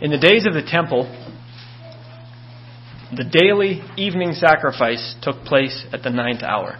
In 0.00 0.10
the 0.10 0.18
days 0.18 0.46
of 0.46 0.54
the 0.54 0.62
temple, 0.62 1.04
the 3.14 3.24
daily 3.24 3.82
evening 3.98 4.32
sacrifice 4.32 5.14
took 5.20 5.44
place 5.44 5.84
at 5.92 6.02
the 6.02 6.08
ninth 6.08 6.42
hour. 6.42 6.78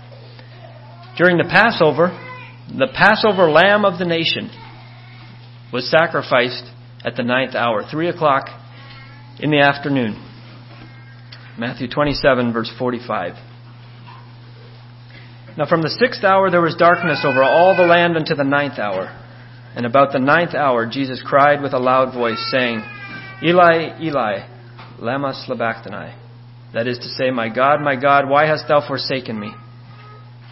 During 1.18 1.36
the 1.36 1.44
Passover, 1.44 2.08
the 2.68 2.88
Passover 2.94 3.50
lamb 3.50 3.84
of 3.84 3.98
the 3.98 4.06
nation 4.06 4.48
was 5.70 5.90
sacrificed 5.90 6.64
at 7.04 7.16
the 7.16 7.22
ninth 7.22 7.54
hour, 7.54 7.82
3 7.90 8.08
o'clock 8.08 8.46
in 9.38 9.50
the 9.50 9.60
afternoon. 9.60 10.16
Matthew 11.58 11.88
27, 11.88 12.54
verse 12.54 12.72
45. 12.78 13.34
Now 15.58 15.66
from 15.66 15.82
the 15.82 15.90
sixth 15.90 16.24
hour 16.24 16.50
there 16.50 16.62
was 16.62 16.74
darkness 16.74 17.20
over 17.22 17.42
all 17.42 17.76
the 17.76 17.82
land 17.82 18.16
unto 18.16 18.34
the 18.34 18.44
ninth 18.44 18.78
hour. 18.78 19.14
And 19.76 19.84
about 19.84 20.12
the 20.12 20.18
ninth 20.18 20.54
hour 20.54 20.86
Jesus 20.86 21.22
cried 21.22 21.60
with 21.60 21.74
a 21.74 21.78
loud 21.78 22.14
voice, 22.14 22.42
saying, 22.50 22.82
Eli, 23.42 24.00
Eli, 24.02 24.46
lama 24.98 25.32
sabachthani. 25.46 26.14
That 26.74 26.86
is 26.86 26.98
to 26.98 27.08
say, 27.08 27.30
My 27.30 27.48
God, 27.48 27.80
my 27.80 27.96
God, 27.96 28.28
why 28.28 28.46
hast 28.46 28.68
thou 28.68 28.86
forsaken 28.86 29.38
me? 29.38 29.52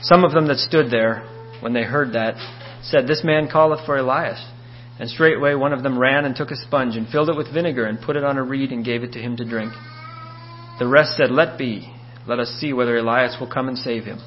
Some 0.00 0.24
of 0.24 0.32
them 0.32 0.48
that 0.48 0.58
stood 0.58 0.90
there, 0.90 1.28
when 1.60 1.72
they 1.72 1.82
heard 1.82 2.14
that, 2.14 2.34
said, 2.82 3.06
This 3.06 3.22
man 3.24 3.48
calleth 3.50 3.84
for 3.84 3.98
Elias. 3.98 4.44
And 4.98 5.08
straightway 5.08 5.54
one 5.54 5.72
of 5.72 5.82
them 5.82 5.98
ran 5.98 6.24
and 6.24 6.34
took 6.34 6.50
a 6.50 6.56
sponge 6.56 6.96
and 6.96 7.08
filled 7.08 7.28
it 7.28 7.36
with 7.36 7.52
vinegar 7.52 7.86
and 7.86 8.00
put 8.00 8.16
it 8.16 8.24
on 8.24 8.36
a 8.36 8.42
reed 8.42 8.72
and 8.72 8.84
gave 8.84 9.04
it 9.04 9.12
to 9.12 9.20
him 9.20 9.36
to 9.36 9.44
drink. 9.44 9.72
The 10.78 10.88
rest 10.88 11.16
said, 11.16 11.30
Let 11.30 11.58
be. 11.58 11.92
Let 12.26 12.40
us 12.40 12.48
see 12.60 12.72
whether 12.72 12.96
Elias 12.96 13.36
will 13.38 13.50
come 13.50 13.68
and 13.68 13.78
save 13.78 14.04
him. 14.04 14.18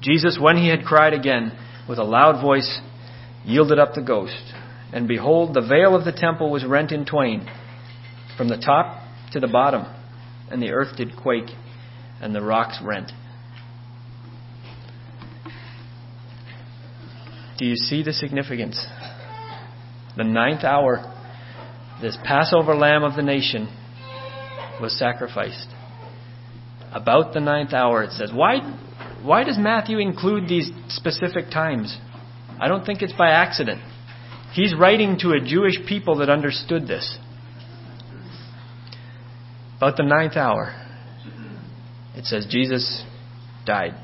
Jesus, 0.00 0.38
when 0.40 0.56
he 0.56 0.68
had 0.68 0.84
cried 0.84 1.12
again 1.12 1.56
with 1.88 1.98
a 1.98 2.04
loud 2.04 2.42
voice, 2.42 2.80
yielded 3.44 3.78
up 3.78 3.94
the 3.94 4.02
ghost. 4.02 4.42
And 4.92 5.08
behold, 5.08 5.54
the 5.54 5.66
veil 5.66 5.96
of 5.96 6.04
the 6.04 6.12
temple 6.12 6.50
was 6.50 6.64
rent 6.64 6.92
in 6.92 7.04
twain, 7.04 7.48
from 8.36 8.48
the 8.48 8.58
top 8.58 9.02
to 9.32 9.40
the 9.40 9.48
bottom, 9.48 9.86
and 10.50 10.62
the 10.62 10.70
earth 10.70 10.96
did 10.96 11.16
quake, 11.16 11.50
and 12.20 12.34
the 12.34 12.42
rocks 12.42 12.78
rent. 12.82 13.10
Do 17.58 17.64
you 17.64 17.76
see 17.76 18.02
the 18.02 18.12
significance? 18.12 18.86
the 20.16 20.24
ninth 20.24 20.64
hour, 20.64 21.10
this 22.00 22.16
Passover 22.24 22.74
lamb 22.74 23.02
of 23.02 23.16
the 23.16 23.22
nation 23.22 23.68
was 24.80 24.98
sacrificed. 24.98 25.68
About 26.92 27.32
the 27.32 27.40
ninth 27.40 27.72
hour, 27.72 28.02
it 28.02 28.12
says. 28.12 28.30
Why, 28.32 28.58
why 29.22 29.44
does 29.44 29.56
Matthew 29.58 29.98
include 29.98 30.48
these 30.48 30.70
specific 30.88 31.50
times? 31.50 31.96
I 32.60 32.68
don't 32.68 32.84
think 32.84 33.00
it's 33.00 33.14
by 33.14 33.30
accident. 33.30 33.80
He's 34.52 34.74
writing 34.74 35.18
to 35.20 35.30
a 35.30 35.40
Jewish 35.40 35.78
people 35.88 36.18
that 36.18 36.28
understood 36.28 36.86
this. 36.86 37.18
About 39.78 39.96
the 39.96 40.04
ninth 40.04 40.36
hour, 40.36 40.74
it 42.14 42.24
says 42.26 42.46
Jesus 42.48 43.02
died. 43.66 43.94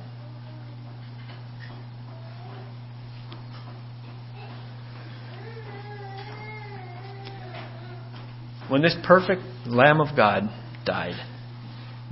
when 8.68 8.82
this 8.82 8.96
perfect 9.02 9.42
Lamb 9.66 10.00
of 10.00 10.14
God 10.14 10.44
died, 10.84 11.14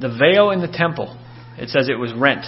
the 0.01 0.09
veil 0.09 0.51
in 0.51 0.61
the 0.61 0.73
temple, 0.73 1.17
it 1.59 1.69
says 1.69 1.89
it 1.89 1.99
was 1.99 2.13
rent. 2.15 2.45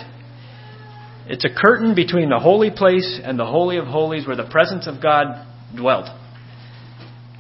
It's 1.26 1.44
a 1.44 1.54
curtain 1.54 1.94
between 1.94 2.30
the 2.30 2.38
holy 2.38 2.70
place 2.70 3.20
and 3.22 3.38
the 3.38 3.46
Holy 3.46 3.76
of 3.76 3.86
Holies 3.86 4.26
where 4.26 4.36
the 4.36 4.48
presence 4.48 4.86
of 4.86 5.02
God 5.02 5.46
dwelt. 5.76 6.08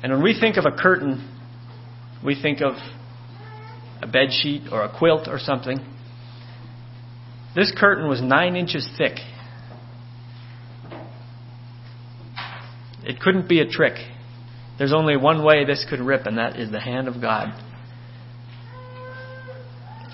And 0.02 0.12
when 0.12 0.22
we 0.22 0.38
think 0.38 0.56
of 0.56 0.64
a 0.64 0.76
curtain, 0.76 1.28
we 2.24 2.40
think 2.40 2.60
of 2.60 2.74
a 4.02 4.06
bed 4.06 4.28
sheet 4.30 4.68
or 4.70 4.82
a 4.82 4.98
quilt 4.98 5.28
or 5.28 5.38
something. 5.38 5.78
This 7.54 7.72
curtain 7.76 8.08
was 8.08 8.22
nine 8.22 8.56
inches 8.56 8.88
thick. 8.96 9.16
It 13.04 13.20
couldn't 13.20 13.48
be 13.48 13.60
a 13.60 13.66
trick. 13.66 13.94
There's 14.78 14.92
only 14.92 15.16
one 15.16 15.44
way 15.44 15.64
this 15.64 15.84
could 15.88 16.00
rip, 16.00 16.26
and 16.26 16.38
that 16.38 16.56
is 16.56 16.70
the 16.70 16.80
hand 16.80 17.08
of 17.08 17.20
God. 17.20 17.48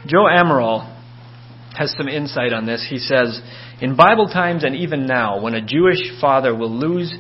Joe 0.07 0.25
Amaral 0.25 0.91
has 1.77 1.95
some 1.97 2.09
insight 2.09 2.53
on 2.53 2.67
this. 2.67 2.87
He 2.89 2.99
says, 2.99 3.41
In 3.81 3.97
Bible 3.97 4.29
times 4.29 4.65
and 4.65 4.77
even 4.77 5.07
now, 5.07 5.41
when 5.41 5.55
a 5.55 5.65
Jewish 5.65 6.21
father 6.21 6.55
will 6.55 6.71
lose 6.71 7.13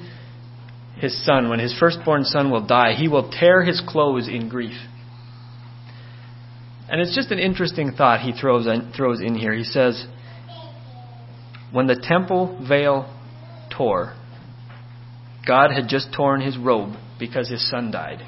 his 0.96 1.24
son, 1.24 1.48
when 1.48 1.58
his 1.58 1.76
firstborn 1.78 2.24
son 2.24 2.50
will 2.50 2.66
die, 2.66 2.94
he 2.94 3.08
will 3.08 3.30
tear 3.30 3.62
his 3.62 3.82
clothes 3.86 4.28
in 4.28 4.48
grief. 4.48 4.76
And 6.88 7.00
it's 7.00 7.14
just 7.14 7.30
an 7.30 7.38
interesting 7.38 7.92
thought 7.92 8.20
he 8.20 8.32
throws 8.32 8.66
in, 8.66 8.92
throws 8.96 9.20
in 9.20 9.34
here. 9.34 9.52
He 9.52 9.64
says, 9.64 10.06
When 11.72 11.86
the 11.86 12.00
temple 12.00 12.64
veil 12.68 13.12
tore, 13.76 14.14
God 15.46 15.70
had 15.72 15.88
just 15.88 16.08
torn 16.14 16.40
his 16.40 16.56
robe 16.56 16.94
because 17.18 17.48
his 17.48 17.68
son 17.68 17.90
died. 17.90 18.20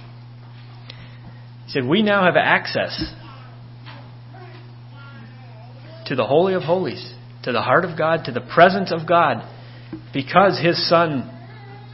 He 1.66 1.72
said, 1.72 1.84
We 1.86 2.02
now 2.02 2.24
have 2.24 2.36
access 2.36 3.12
to 6.06 6.14
the 6.14 6.24
Holy 6.24 6.54
of 6.54 6.62
Holies, 6.62 7.14
to 7.42 7.52
the 7.52 7.62
heart 7.62 7.84
of 7.84 7.98
God, 7.98 8.24
to 8.24 8.32
the 8.32 8.40
presence 8.40 8.92
of 8.92 9.06
God, 9.06 9.42
because 10.12 10.58
his 10.60 10.88
son 10.88 11.30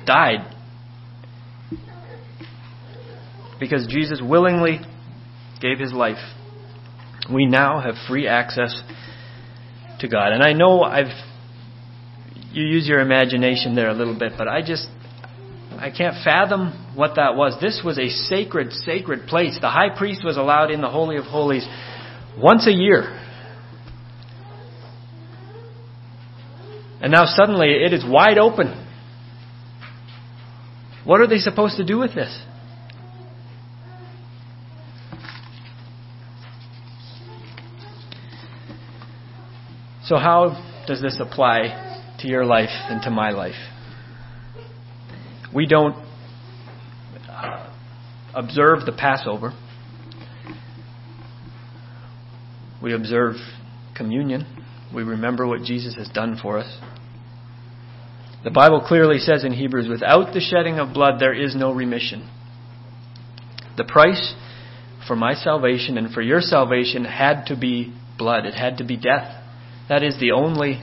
died. 0.06 0.51
Because 3.62 3.86
Jesus 3.86 4.20
willingly 4.20 4.80
gave 5.60 5.78
his 5.78 5.92
life. 5.92 6.18
We 7.32 7.46
now 7.46 7.80
have 7.80 7.94
free 8.08 8.26
access 8.26 8.74
to 10.00 10.08
God. 10.08 10.32
And 10.32 10.42
I 10.42 10.52
know 10.52 10.82
I've 10.82 11.14
you 12.50 12.64
use 12.66 12.88
your 12.88 12.98
imagination 12.98 13.76
there 13.76 13.88
a 13.88 13.94
little 13.94 14.18
bit, 14.18 14.32
but 14.36 14.48
I 14.48 14.62
just 14.66 14.88
I 15.78 15.92
can't 15.96 16.16
fathom 16.24 16.92
what 16.96 17.12
that 17.14 17.36
was. 17.36 17.56
This 17.60 17.82
was 17.84 18.00
a 18.00 18.08
sacred, 18.08 18.72
sacred 18.72 19.28
place. 19.28 19.56
The 19.60 19.70
high 19.70 19.96
priest 19.96 20.22
was 20.24 20.36
allowed 20.36 20.72
in 20.72 20.80
the 20.80 20.90
Holy 20.90 21.16
of 21.16 21.26
Holies 21.26 21.64
once 22.36 22.66
a 22.66 22.72
year. 22.72 23.16
And 27.00 27.12
now 27.12 27.26
suddenly 27.26 27.68
it 27.68 27.92
is 27.92 28.04
wide 28.04 28.38
open. 28.38 28.88
What 31.04 31.20
are 31.20 31.28
they 31.28 31.38
supposed 31.38 31.76
to 31.76 31.84
do 31.84 32.00
with 32.00 32.12
this? 32.12 32.42
So, 40.04 40.16
how 40.16 40.84
does 40.86 41.00
this 41.00 41.18
apply 41.20 42.14
to 42.20 42.28
your 42.28 42.44
life 42.44 42.70
and 42.70 43.00
to 43.02 43.10
my 43.10 43.30
life? 43.30 43.54
We 45.54 45.66
don't 45.66 45.94
uh, 47.28 47.70
observe 48.34 48.84
the 48.84 48.92
Passover. 48.92 49.52
We 52.82 52.94
observe 52.94 53.36
communion. 53.96 54.44
We 54.92 55.04
remember 55.04 55.46
what 55.46 55.62
Jesus 55.62 55.94
has 55.94 56.08
done 56.08 56.36
for 56.40 56.58
us. 56.58 56.78
The 58.42 58.50
Bible 58.50 58.84
clearly 58.86 59.18
says 59.18 59.44
in 59.44 59.52
Hebrews, 59.52 59.88
without 59.88 60.34
the 60.34 60.40
shedding 60.40 60.80
of 60.80 60.92
blood, 60.92 61.20
there 61.20 61.32
is 61.32 61.54
no 61.54 61.72
remission. 61.72 62.28
The 63.76 63.84
price 63.84 64.34
for 65.06 65.14
my 65.14 65.34
salvation 65.34 65.96
and 65.96 66.12
for 66.12 66.22
your 66.22 66.40
salvation 66.40 67.04
had 67.04 67.44
to 67.46 67.56
be 67.56 67.94
blood. 68.18 68.46
It 68.46 68.54
had 68.54 68.78
to 68.78 68.84
be 68.84 68.96
death. 68.96 69.41
That 69.88 70.02
is 70.02 70.18
the 70.20 70.32
only 70.32 70.82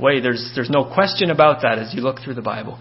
way. 0.00 0.20
There's, 0.20 0.52
there's 0.54 0.70
no 0.70 0.84
question 0.84 1.30
about 1.30 1.62
that 1.62 1.78
as 1.78 1.94
you 1.94 2.00
look 2.00 2.20
through 2.24 2.34
the 2.34 2.42
Bible. 2.42 2.78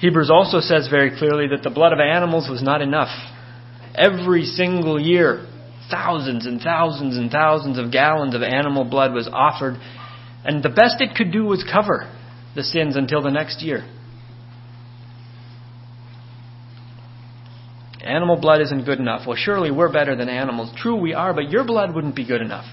Hebrews 0.00 0.30
also 0.30 0.60
says 0.60 0.88
very 0.88 1.16
clearly 1.16 1.48
that 1.48 1.62
the 1.62 1.70
blood 1.70 1.92
of 1.92 2.00
animals 2.00 2.48
was 2.50 2.62
not 2.62 2.80
enough. 2.80 3.10
Every 3.94 4.44
single 4.44 4.98
year, 5.00 5.46
thousands 5.90 6.46
and 6.46 6.60
thousands 6.60 7.16
and 7.16 7.30
thousands 7.30 7.78
of 7.78 7.92
gallons 7.92 8.34
of 8.34 8.42
animal 8.42 8.84
blood 8.84 9.12
was 9.12 9.28
offered, 9.30 9.76
and 10.44 10.62
the 10.62 10.70
best 10.70 11.00
it 11.00 11.14
could 11.16 11.32
do 11.32 11.44
was 11.44 11.64
cover 11.70 12.10
the 12.54 12.62
sins 12.62 12.96
until 12.96 13.22
the 13.22 13.30
next 13.30 13.62
year. 13.62 13.84
Animal 18.02 18.40
blood 18.40 18.62
isn't 18.62 18.86
good 18.86 18.98
enough. 18.98 19.26
Well, 19.26 19.36
surely 19.36 19.70
we're 19.70 19.92
better 19.92 20.16
than 20.16 20.30
animals. 20.30 20.72
True, 20.76 20.96
we 20.96 21.12
are, 21.12 21.34
but 21.34 21.50
your 21.50 21.64
blood 21.64 21.94
wouldn't 21.94 22.16
be 22.16 22.26
good 22.26 22.40
enough. 22.40 22.64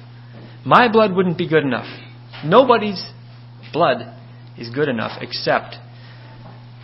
My 0.68 0.92
blood 0.92 1.16
wouldn't 1.16 1.38
be 1.38 1.48
good 1.48 1.64
enough. 1.64 1.88
Nobody's 2.44 3.02
blood 3.72 4.14
is 4.58 4.70
good 4.70 4.90
enough 4.90 5.18
except 5.22 5.76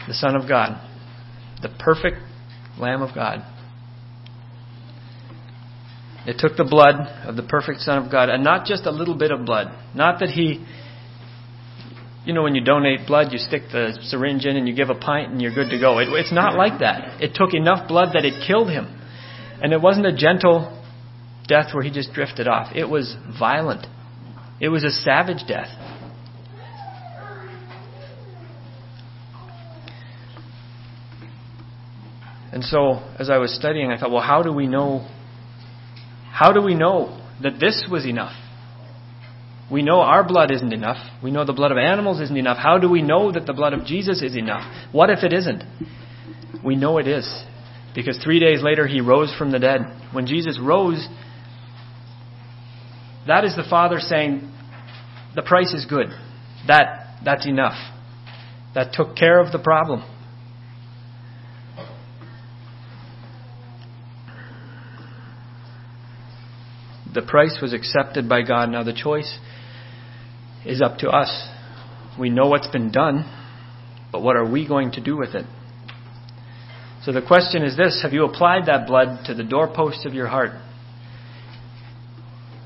the 0.07 0.13
Son 0.13 0.37
of 0.37 0.47
God, 0.47 0.81
the 1.61 1.67
perfect 1.67 2.15
Lamb 2.79 3.01
of 3.01 3.13
God. 3.13 3.45
It 6.25 6.37
took 6.39 6.55
the 6.55 6.63
blood 6.63 6.95
of 7.27 7.35
the 7.35 7.43
perfect 7.43 7.81
Son 7.81 8.01
of 8.01 8.09
God, 8.09 8.29
and 8.29 8.41
not 8.41 8.65
just 8.65 8.85
a 8.85 8.91
little 8.91 9.17
bit 9.17 9.31
of 9.31 9.45
blood. 9.45 9.67
Not 9.93 10.21
that 10.21 10.29
he, 10.29 10.65
you 12.23 12.33
know, 12.33 12.43
when 12.43 12.55
you 12.55 12.63
donate 12.63 13.05
blood, 13.05 13.33
you 13.33 13.37
stick 13.37 13.63
the 13.69 13.99
syringe 14.03 14.45
in 14.45 14.55
and 14.55 14.65
you 14.65 14.73
give 14.73 14.89
a 14.91 14.95
pint 14.95 15.33
and 15.33 15.41
you're 15.41 15.53
good 15.53 15.69
to 15.71 15.77
go. 15.77 15.99
It, 15.99 16.07
it's 16.07 16.31
not 16.31 16.55
like 16.55 16.79
that. 16.79 17.21
It 17.21 17.35
took 17.35 17.53
enough 17.53 17.89
blood 17.89 18.13
that 18.13 18.23
it 18.23 18.47
killed 18.47 18.69
him. 18.69 19.01
And 19.61 19.73
it 19.73 19.81
wasn't 19.81 20.05
a 20.05 20.15
gentle 20.15 20.82
death 21.47 21.73
where 21.73 21.83
he 21.83 21.91
just 21.91 22.13
drifted 22.13 22.47
off. 22.47 22.75
It 22.75 22.89
was 22.89 23.15
violent. 23.39 23.85
It 24.59 24.69
was 24.69 24.83
a 24.83 24.89
savage 24.89 25.47
death. 25.47 25.69
And 32.53 32.63
so, 32.63 33.01
as 33.17 33.31
I 33.31 33.39
was 33.39 33.53
studying, 33.55 33.91
I 33.91 33.99
thought, 33.99 34.11
well, 34.11 34.21
how 34.21 34.43
do 34.43 34.53
we 34.53 34.67
know? 34.67 35.09
How 36.31 36.51
do 36.53 36.61
we 36.61 36.75
know 36.75 37.19
that 37.41 37.59
this 37.59 37.87
was 37.89 38.05
enough? 38.05 38.33
We 39.71 39.81
know 39.81 40.01
our 40.01 40.23
blood 40.23 40.51
isn't 40.51 40.71
enough. 40.71 40.97
We 41.23 41.31
know 41.31 41.45
the 41.45 41.53
blood 41.53 41.71
of 41.71 41.79
animals 41.79 42.21
isn't 42.21 42.37
enough. 42.37 42.57
How 42.57 42.77
do 42.77 42.89
we 42.89 43.01
know 43.01 43.31
that 43.31 43.47
the 43.47 43.53
blood 43.53 43.73
of 43.73 43.85
Jesus 43.85 44.21
is 44.21 44.35
enough? 44.35 44.63
What 44.91 45.09
if 45.09 45.23
it 45.23 45.33
isn't? 45.33 45.63
We 46.63 46.75
know 46.75 46.99
it 46.99 47.07
is. 47.07 47.43
Because 47.95 48.19
three 48.23 48.39
days 48.39 48.61
later, 48.61 48.85
he 48.85 49.01
rose 49.01 49.33
from 49.35 49.51
the 49.51 49.57
dead. 49.57 49.81
When 50.11 50.27
Jesus 50.27 50.59
rose, 50.61 51.07
that 53.27 53.45
is 53.45 53.55
the 53.55 53.65
Father 53.69 53.99
saying, 53.99 54.49
the 55.35 55.41
price 55.41 55.73
is 55.73 55.85
good. 55.85 56.07
That, 56.67 57.17
that's 57.23 57.47
enough. 57.47 57.77
That 58.75 58.93
took 58.93 59.15
care 59.15 59.39
of 59.39 59.51
the 59.51 59.59
problem. 59.59 60.03
The 67.13 67.21
price 67.21 67.59
was 67.61 67.73
accepted 67.73 68.27
by 68.27 68.41
God. 68.41 68.69
Now 68.69 68.83
the 68.83 68.93
choice 68.93 69.37
is 70.65 70.81
up 70.81 70.97
to 70.99 71.09
us. 71.09 71.49
We 72.19 72.29
know 72.29 72.47
what's 72.47 72.67
been 72.67 72.91
done, 72.91 73.25
but 74.11 74.21
what 74.21 74.35
are 74.35 74.49
we 74.49 74.67
going 74.67 74.91
to 74.93 75.01
do 75.01 75.17
with 75.17 75.35
it? 75.35 75.45
So 77.03 77.11
the 77.11 77.21
question 77.21 77.63
is 77.63 77.77
this 77.77 78.01
Have 78.01 78.13
you 78.13 78.25
applied 78.25 78.65
that 78.67 78.87
blood 78.87 79.25
to 79.25 79.33
the 79.33 79.43
doorposts 79.43 80.05
of 80.05 80.13
your 80.13 80.27
heart? 80.27 80.51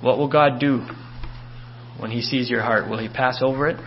What 0.02 0.18
will 0.18 0.30
God 0.30 0.60
do 0.60 0.86
when 1.98 2.12
He 2.12 2.22
sees 2.22 2.50
your 2.50 2.62
heart? 2.62 2.90
Will 2.90 3.00
He 3.00 3.10
pass 3.10 3.40
over 3.42 3.68
it? 3.70 3.78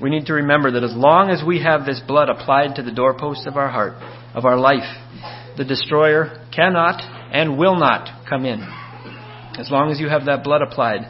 We 0.00 0.10
need 0.10 0.26
to 0.26 0.34
remember 0.34 0.70
that 0.72 0.84
as 0.84 0.94
long 0.94 1.30
as 1.30 1.42
we 1.44 1.62
have 1.62 1.84
this 1.84 2.00
blood 2.06 2.28
applied 2.28 2.76
to 2.76 2.82
the 2.82 2.92
doorpost 2.92 3.46
of 3.46 3.56
our 3.56 3.68
heart, 3.68 3.94
of 4.34 4.44
our 4.44 4.56
life, 4.56 4.96
the 5.56 5.64
destroyer 5.64 6.46
cannot 6.54 7.00
and 7.32 7.58
will 7.58 7.76
not 7.76 8.28
come 8.28 8.44
in. 8.44 8.60
As 9.58 9.70
long 9.70 9.90
as 9.90 9.98
you 9.98 10.08
have 10.08 10.26
that 10.26 10.44
blood 10.44 10.62
applied. 10.62 11.00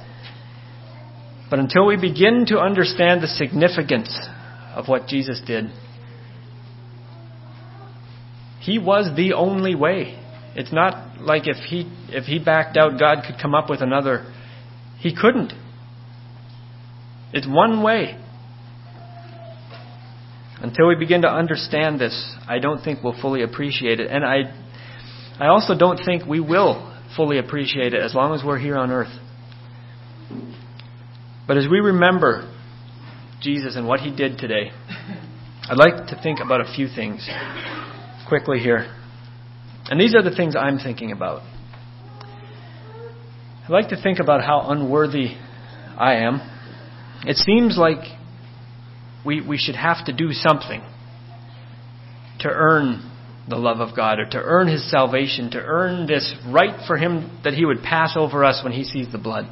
But 1.51 1.59
until 1.59 1.87
we 1.87 1.97
begin 1.97 2.47
to 2.49 2.59
understand 2.59 3.23
the 3.23 3.27
significance 3.27 4.19
of 4.75 4.89
what 4.89 5.07
Jesus 5.07 5.41
did, 5.47 5.67
He 8.61 8.79
was 8.79 9.15
the 9.17 9.35
only 9.35 9.75
way. 9.75 10.19
It's 10.59 10.73
not 10.73 11.21
like 11.21 11.47
if 11.47 11.57
he 11.69 11.89
if 12.09 12.25
he 12.25 12.41
backed 12.41 12.77
out, 12.77 12.99
God 12.99 13.23
could 13.25 13.37
come 13.41 13.55
up 13.55 13.71
with 13.71 13.81
another. 13.81 14.35
He 14.99 15.15
couldn't. 15.15 15.53
It's 17.33 17.47
one 17.47 17.81
way. 17.85 18.19
Until 20.61 20.89
we 20.89 20.97
begin 20.97 21.23
to 21.23 21.29
understand 21.29 22.01
this, 22.01 22.35
I 22.49 22.59
don't 22.59 22.83
think 22.83 23.05
we'll 23.05 23.21
fully 23.23 23.45
appreciate 23.45 24.01
it. 24.01 24.11
And 24.11 24.25
I, 24.25 24.53
I 25.39 25.47
also 25.47 25.79
don't 25.79 26.01
think 26.05 26.27
we 26.27 26.41
will 26.41 26.93
fully 27.17 27.39
appreciate 27.39 27.95
it 27.95 28.03
as 28.03 28.13
long 28.13 28.35
as 28.35 28.43
we're 28.45 28.59
here 28.59 28.77
on 28.77 28.91
earth. 28.91 29.17
But 31.47 31.57
as 31.57 31.69
we 31.71 31.79
remember 31.79 32.53
Jesus 33.41 33.77
and 33.77 33.87
what 33.87 34.01
he 34.01 34.11
did 34.11 34.39
today, 34.39 34.73
I'd 35.71 35.79
like 35.79 36.09
to 36.09 36.21
think 36.21 36.41
about 36.45 36.61
a 36.63 36.75
few 36.75 36.89
things 36.89 37.31
quickly 38.27 38.59
here. 38.59 38.98
And 39.91 40.01
these 40.01 40.15
are 40.15 40.23
the 40.23 40.35
things 40.35 40.55
I'm 40.55 40.79
thinking 40.79 41.13
about. 41.13 41.43
I'd 43.65 43.71
like 43.71 43.89
to 43.89 44.03
think 44.03 44.19
about 44.19 44.43
how 44.43 44.67
unworthy 44.69 45.35
I 45.97 46.17
am. 46.17 46.41
It 47.27 47.37
seems 47.37 47.77
like 47.77 48.05
we, 49.25 49.47
we 49.47 49.59
should 49.59 49.77
have 49.77 50.05
to 50.07 50.13
do 50.13 50.33
something 50.33 50.83
to 52.41 52.49
earn 52.49 53.11
the 53.49 53.57
love 53.57 53.81
of 53.81 53.97
God 53.97 54.21
or 54.21 54.27
to 54.27 54.39
earn 54.39 54.69
His 54.69 54.91
salvation, 54.91 55.51
to 55.53 55.59
earn 55.59 56.07
this 56.07 56.35
right 56.47 56.87
for 56.87 56.97
Him 56.97 57.41
that 57.45 57.55
He 57.55 57.65
would 57.65 57.83
pass 57.83 58.15
over 58.17 58.45
us 58.45 58.61
when 58.63 58.73
He 58.73 58.85
sees 58.85 59.11
the 59.11 59.19
blood. 59.19 59.49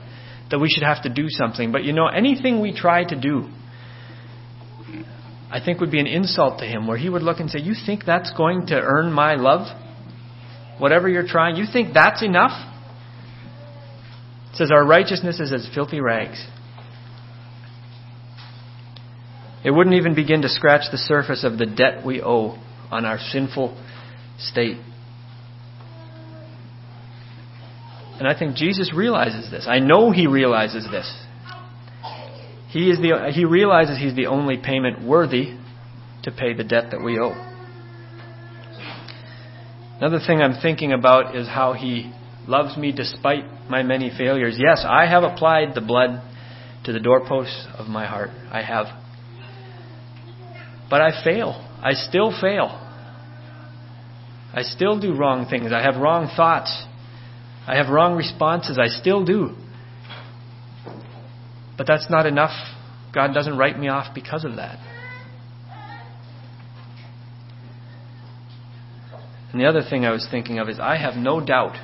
That 0.50 0.60
we 0.60 0.68
should 0.68 0.84
have 0.84 1.02
to 1.02 1.08
do 1.08 1.28
something. 1.28 1.72
But 1.72 1.84
you 1.84 1.92
know, 1.92 2.06
anything 2.06 2.60
we 2.60 2.72
try 2.72 3.04
to 3.04 3.20
do, 3.20 3.48
I 5.50 5.60
think 5.64 5.80
would 5.80 5.90
be 5.90 5.98
an 5.98 6.06
insult 6.06 6.60
to 6.60 6.64
Him, 6.64 6.86
where 6.86 6.98
He 6.98 7.08
would 7.08 7.22
look 7.22 7.40
and 7.40 7.50
say, 7.50 7.58
You 7.58 7.74
think 7.86 8.04
that's 8.04 8.32
going 8.36 8.66
to 8.68 8.74
earn 8.80 9.12
my 9.12 9.34
love? 9.34 9.66
Whatever 10.78 11.08
you're 11.08 11.26
trying, 11.26 11.56
you 11.56 11.64
think 11.70 11.94
that's 11.94 12.22
enough? 12.22 12.52
It 14.52 14.56
says, 14.56 14.70
Our 14.70 14.86
righteousness 14.86 15.40
is 15.40 15.52
as 15.52 15.68
filthy 15.74 16.00
rags. 16.00 16.44
It 19.64 19.70
wouldn't 19.70 19.96
even 19.96 20.14
begin 20.14 20.42
to 20.42 20.48
scratch 20.48 20.92
the 20.92 20.98
surface 20.98 21.42
of 21.42 21.58
the 21.58 21.66
debt 21.66 22.04
we 22.06 22.22
owe 22.22 22.56
on 22.90 23.04
our 23.04 23.18
sinful 23.18 23.76
state. 24.38 24.78
And 28.18 28.28
I 28.28 28.38
think 28.38 28.56
Jesus 28.56 28.92
realizes 28.94 29.50
this. 29.50 29.66
I 29.68 29.78
know 29.78 30.10
he 30.10 30.26
realizes 30.26 30.86
this. 30.90 31.12
He, 32.68 32.90
is 32.90 32.98
the, 32.98 33.30
he 33.32 33.44
realizes 33.44 33.98
he's 33.98 34.14
the 34.14 34.26
only 34.26 34.56
payment 34.56 35.02
worthy 35.02 35.58
to 36.22 36.30
pay 36.30 36.54
the 36.54 36.64
debt 36.64 36.92
that 36.92 37.02
we 37.02 37.18
owe. 37.18 37.55
Another 39.98 40.18
thing 40.24 40.42
I'm 40.42 40.60
thinking 40.60 40.92
about 40.92 41.34
is 41.34 41.48
how 41.48 41.72
he 41.72 42.12
loves 42.46 42.76
me 42.76 42.92
despite 42.92 43.44
my 43.70 43.82
many 43.82 44.10
failures. 44.16 44.56
Yes, 44.58 44.84
I 44.86 45.06
have 45.06 45.22
applied 45.22 45.74
the 45.74 45.80
blood 45.80 46.22
to 46.84 46.92
the 46.92 47.00
doorposts 47.00 47.66
of 47.78 47.86
my 47.86 48.06
heart. 48.06 48.30
I 48.50 48.62
have. 48.62 48.86
But 50.90 51.00
I 51.00 51.24
fail. 51.24 51.62
I 51.82 51.94
still 51.94 52.30
fail. 52.40 52.82
I 54.52 54.62
still 54.62 55.00
do 55.00 55.14
wrong 55.14 55.46
things. 55.48 55.72
I 55.72 55.82
have 55.82 55.96
wrong 55.96 56.30
thoughts. 56.36 56.84
I 57.66 57.76
have 57.76 57.88
wrong 57.88 58.16
responses. 58.16 58.78
I 58.78 58.86
still 58.86 59.24
do. 59.24 59.54
But 61.76 61.86
that's 61.86 62.08
not 62.10 62.26
enough. 62.26 62.52
God 63.12 63.34
doesn't 63.34 63.56
write 63.56 63.78
me 63.78 63.88
off 63.88 64.14
because 64.14 64.44
of 64.44 64.56
that. 64.56 64.78
And 69.56 69.64
the 69.64 69.70
other 69.70 69.88
thing 69.88 70.04
I 70.04 70.10
was 70.10 70.28
thinking 70.30 70.58
of 70.58 70.68
is 70.68 70.78
I 70.78 70.98
have 70.98 71.14
no 71.14 71.40
doubt 71.40 71.78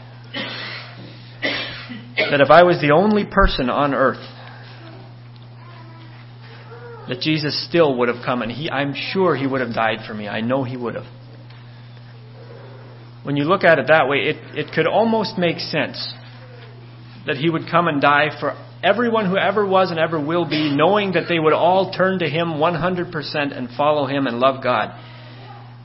that 2.18 2.42
if 2.42 2.50
I 2.50 2.64
was 2.64 2.78
the 2.82 2.90
only 2.90 3.24
person 3.24 3.70
on 3.70 3.94
earth, 3.94 4.20
that 7.08 7.20
Jesus 7.22 7.66
still 7.66 7.96
would 7.96 8.08
have 8.08 8.22
come 8.22 8.42
and 8.42 8.52
he 8.52 8.70
I'm 8.70 8.92
sure 8.94 9.34
he 9.34 9.46
would 9.46 9.62
have 9.62 9.72
died 9.72 10.00
for 10.06 10.12
me. 10.12 10.28
I 10.28 10.42
know 10.42 10.64
he 10.64 10.76
would 10.76 10.96
have. 10.96 11.06
When 13.22 13.38
you 13.38 13.44
look 13.44 13.64
at 13.64 13.78
it 13.78 13.86
that 13.88 14.06
way, 14.06 14.18
it, 14.18 14.36
it 14.54 14.74
could 14.74 14.86
almost 14.86 15.38
make 15.38 15.58
sense 15.58 16.12
that 17.26 17.36
he 17.36 17.48
would 17.48 17.70
come 17.70 17.88
and 17.88 18.02
die 18.02 18.38
for 18.38 18.52
everyone 18.84 19.30
who 19.30 19.38
ever 19.38 19.66
was 19.66 19.90
and 19.90 19.98
ever 19.98 20.22
will 20.22 20.44
be, 20.44 20.76
knowing 20.76 21.12
that 21.12 21.24
they 21.26 21.38
would 21.38 21.54
all 21.54 21.90
turn 21.90 22.18
to 22.18 22.28
him 22.28 22.48
100% 22.48 23.56
and 23.56 23.68
follow 23.78 24.04
him 24.04 24.26
and 24.26 24.40
love 24.40 24.62
God. 24.62 24.90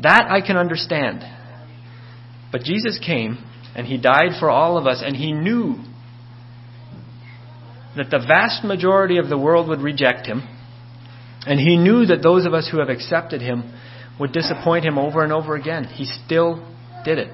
That 0.01 0.25
I 0.29 0.45
can 0.45 0.57
understand. 0.57 1.23
But 2.51 2.63
Jesus 2.63 2.99
came 3.05 3.37
and 3.75 3.85
he 3.85 3.97
died 3.97 4.31
for 4.39 4.49
all 4.49 4.77
of 4.77 4.87
us, 4.87 5.03
and 5.05 5.15
he 5.15 5.31
knew 5.31 5.75
that 7.95 8.09
the 8.09 8.19
vast 8.19 8.63
majority 8.63 9.17
of 9.17 9.29
the 9.29 9.37
world 9.37 9.67
would 9.69 9.81
reject 9.81 10.25
him, 10.25 10.47
and 11.45 11.59
he 11.59 11.77
knew 11.77 12.05
that 12.05 12.23
those 12.23 12.45
of 12.45 12.53
us 12.53 12.67
who 12.71 12.79
have 12.79 12.89
accepted 12.89 13.41
him 13.41 13.73
would 14.19 14.31
disappoint 14.31 14.83
him 14.83 14.97
over 14.97 15.23
and 15.23 15.31
over 15.31 15.55
again. 15.55 15.83
He 15.83 16.05
still 16.05 16.65
did 17.05 17.19
it. 17.19 17.29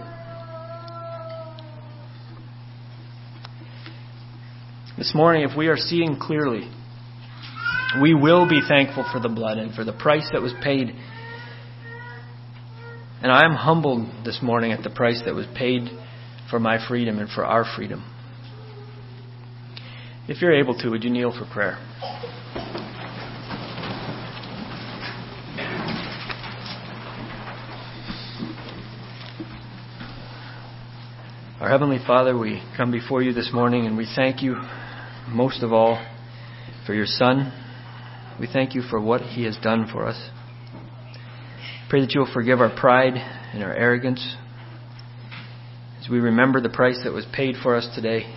This 4.98 5.14
morning, 5.16 5.48
if 5.50 5.58
we 5.58 5.68
are 5.68 5.78
seeing 5.78 6.18
clearly, 6.20 6.70
we 8.02 8.14
will 8.14 8.48
be 8.48 8.62
thankful 8.68 9.06
for 9.12 9.20
the 9.20 9.30
blood 9.30 9.58
and 9.58 9.74
for 9.74 9.84
the 9.84 9.94
price 9.94 10.30
that 10.34 10.42
was 10.42 10.54
paid. 10.64 10.96
And 13.24 13.32
I 13.32 13.46
am 13.46 13.54
humbled 13.54 14.26
this 14.26 14.40
morning 14.42 14.74
at 14.74 14.84
the 14.84 14.90
price 14.90 15.22
that 15.26 15.34
was 15.34 15.46
paid 15.56 15.84
for 16.50 16.60
my 16.60 16.78
freedom 16.86 17.20
and 17.20 17.30
for 17.30 17.46
our 17.46 17.64
freedom. 17.64 18.04
If 20.28 20.42
you're 20.42 20.54
able 20.54 20.78
to, 20.80 20.90
would 20.90 21.06
you 21.06 21.10
kneel 21.10 21.32
for 21.32 21.46
prayer? 21.46 21.78
Our 31.62 31.70
Heavenly 31.70 32.00
Father, 32.06 32.38
we 32.38 32.62
come 32.76 32.92
before 32.92 33.24
you 33.24 33.32
this 33.32 33.52
morning 33.54 33.86
and 33.86 33.96
we 33.96 34.06
thank 34.18 34.42
you 34.42 34.58
most 35.30 35.64
of 35.64 35.72
all 35.72 36.06
for 36.86 36.94
your 36.94 37.06
Son. 37.06 37.54
We 38.38 38.48
thank 38.52 38.76
you 38.76 38.82
for 38.82 39.00
what 39.00 39.22
he 39.22 39.46
has 39.46 39.58
done 39.64 39.88
for 39.90 40.06
us. 40.06 40.30
Pray 41.94 42.02
that 42.02 42.16
you 42.16 42.22
will 42.22 42.34
forgive 42.34 42.60
our 42.60 42.76
pride 42.76 43.14
and 43.14 43.64
our 43.64 43.72
arrogance 43.72 44.36
as 46.02 46.10
we 46.10 46.20
remember 46.20 46.60
the 46.60 46.68
price 46.68 47.00
that 47.04 47.14
was 47.14 47.24
paid 47.32 47.54
for 47.62 47.76
us 47.76 47.88
today. 47.94 48.36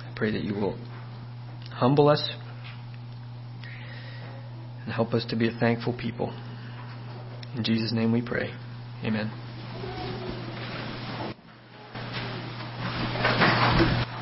I 0.00 0.12
pray 0.16 0.32
that 0.32 0.42
you 0.42 0.52
will 0.52 0.76
humble 1.70 2.08
us 2.08 2.28
and 4.84 4.92
help 4.92 5.14
us 5.14 5.24
to 5.26 5.36
be 5.36 5.46
a 5.46 5.52
thankful 5.60 5.92
people. 5.92 6.36
In 7.56 7.62
Jesus' 7.62 7.92
name 7.92 8.10
we 8.10 8.20
pray. 8.20 8.50
Amen. 9.04 9.30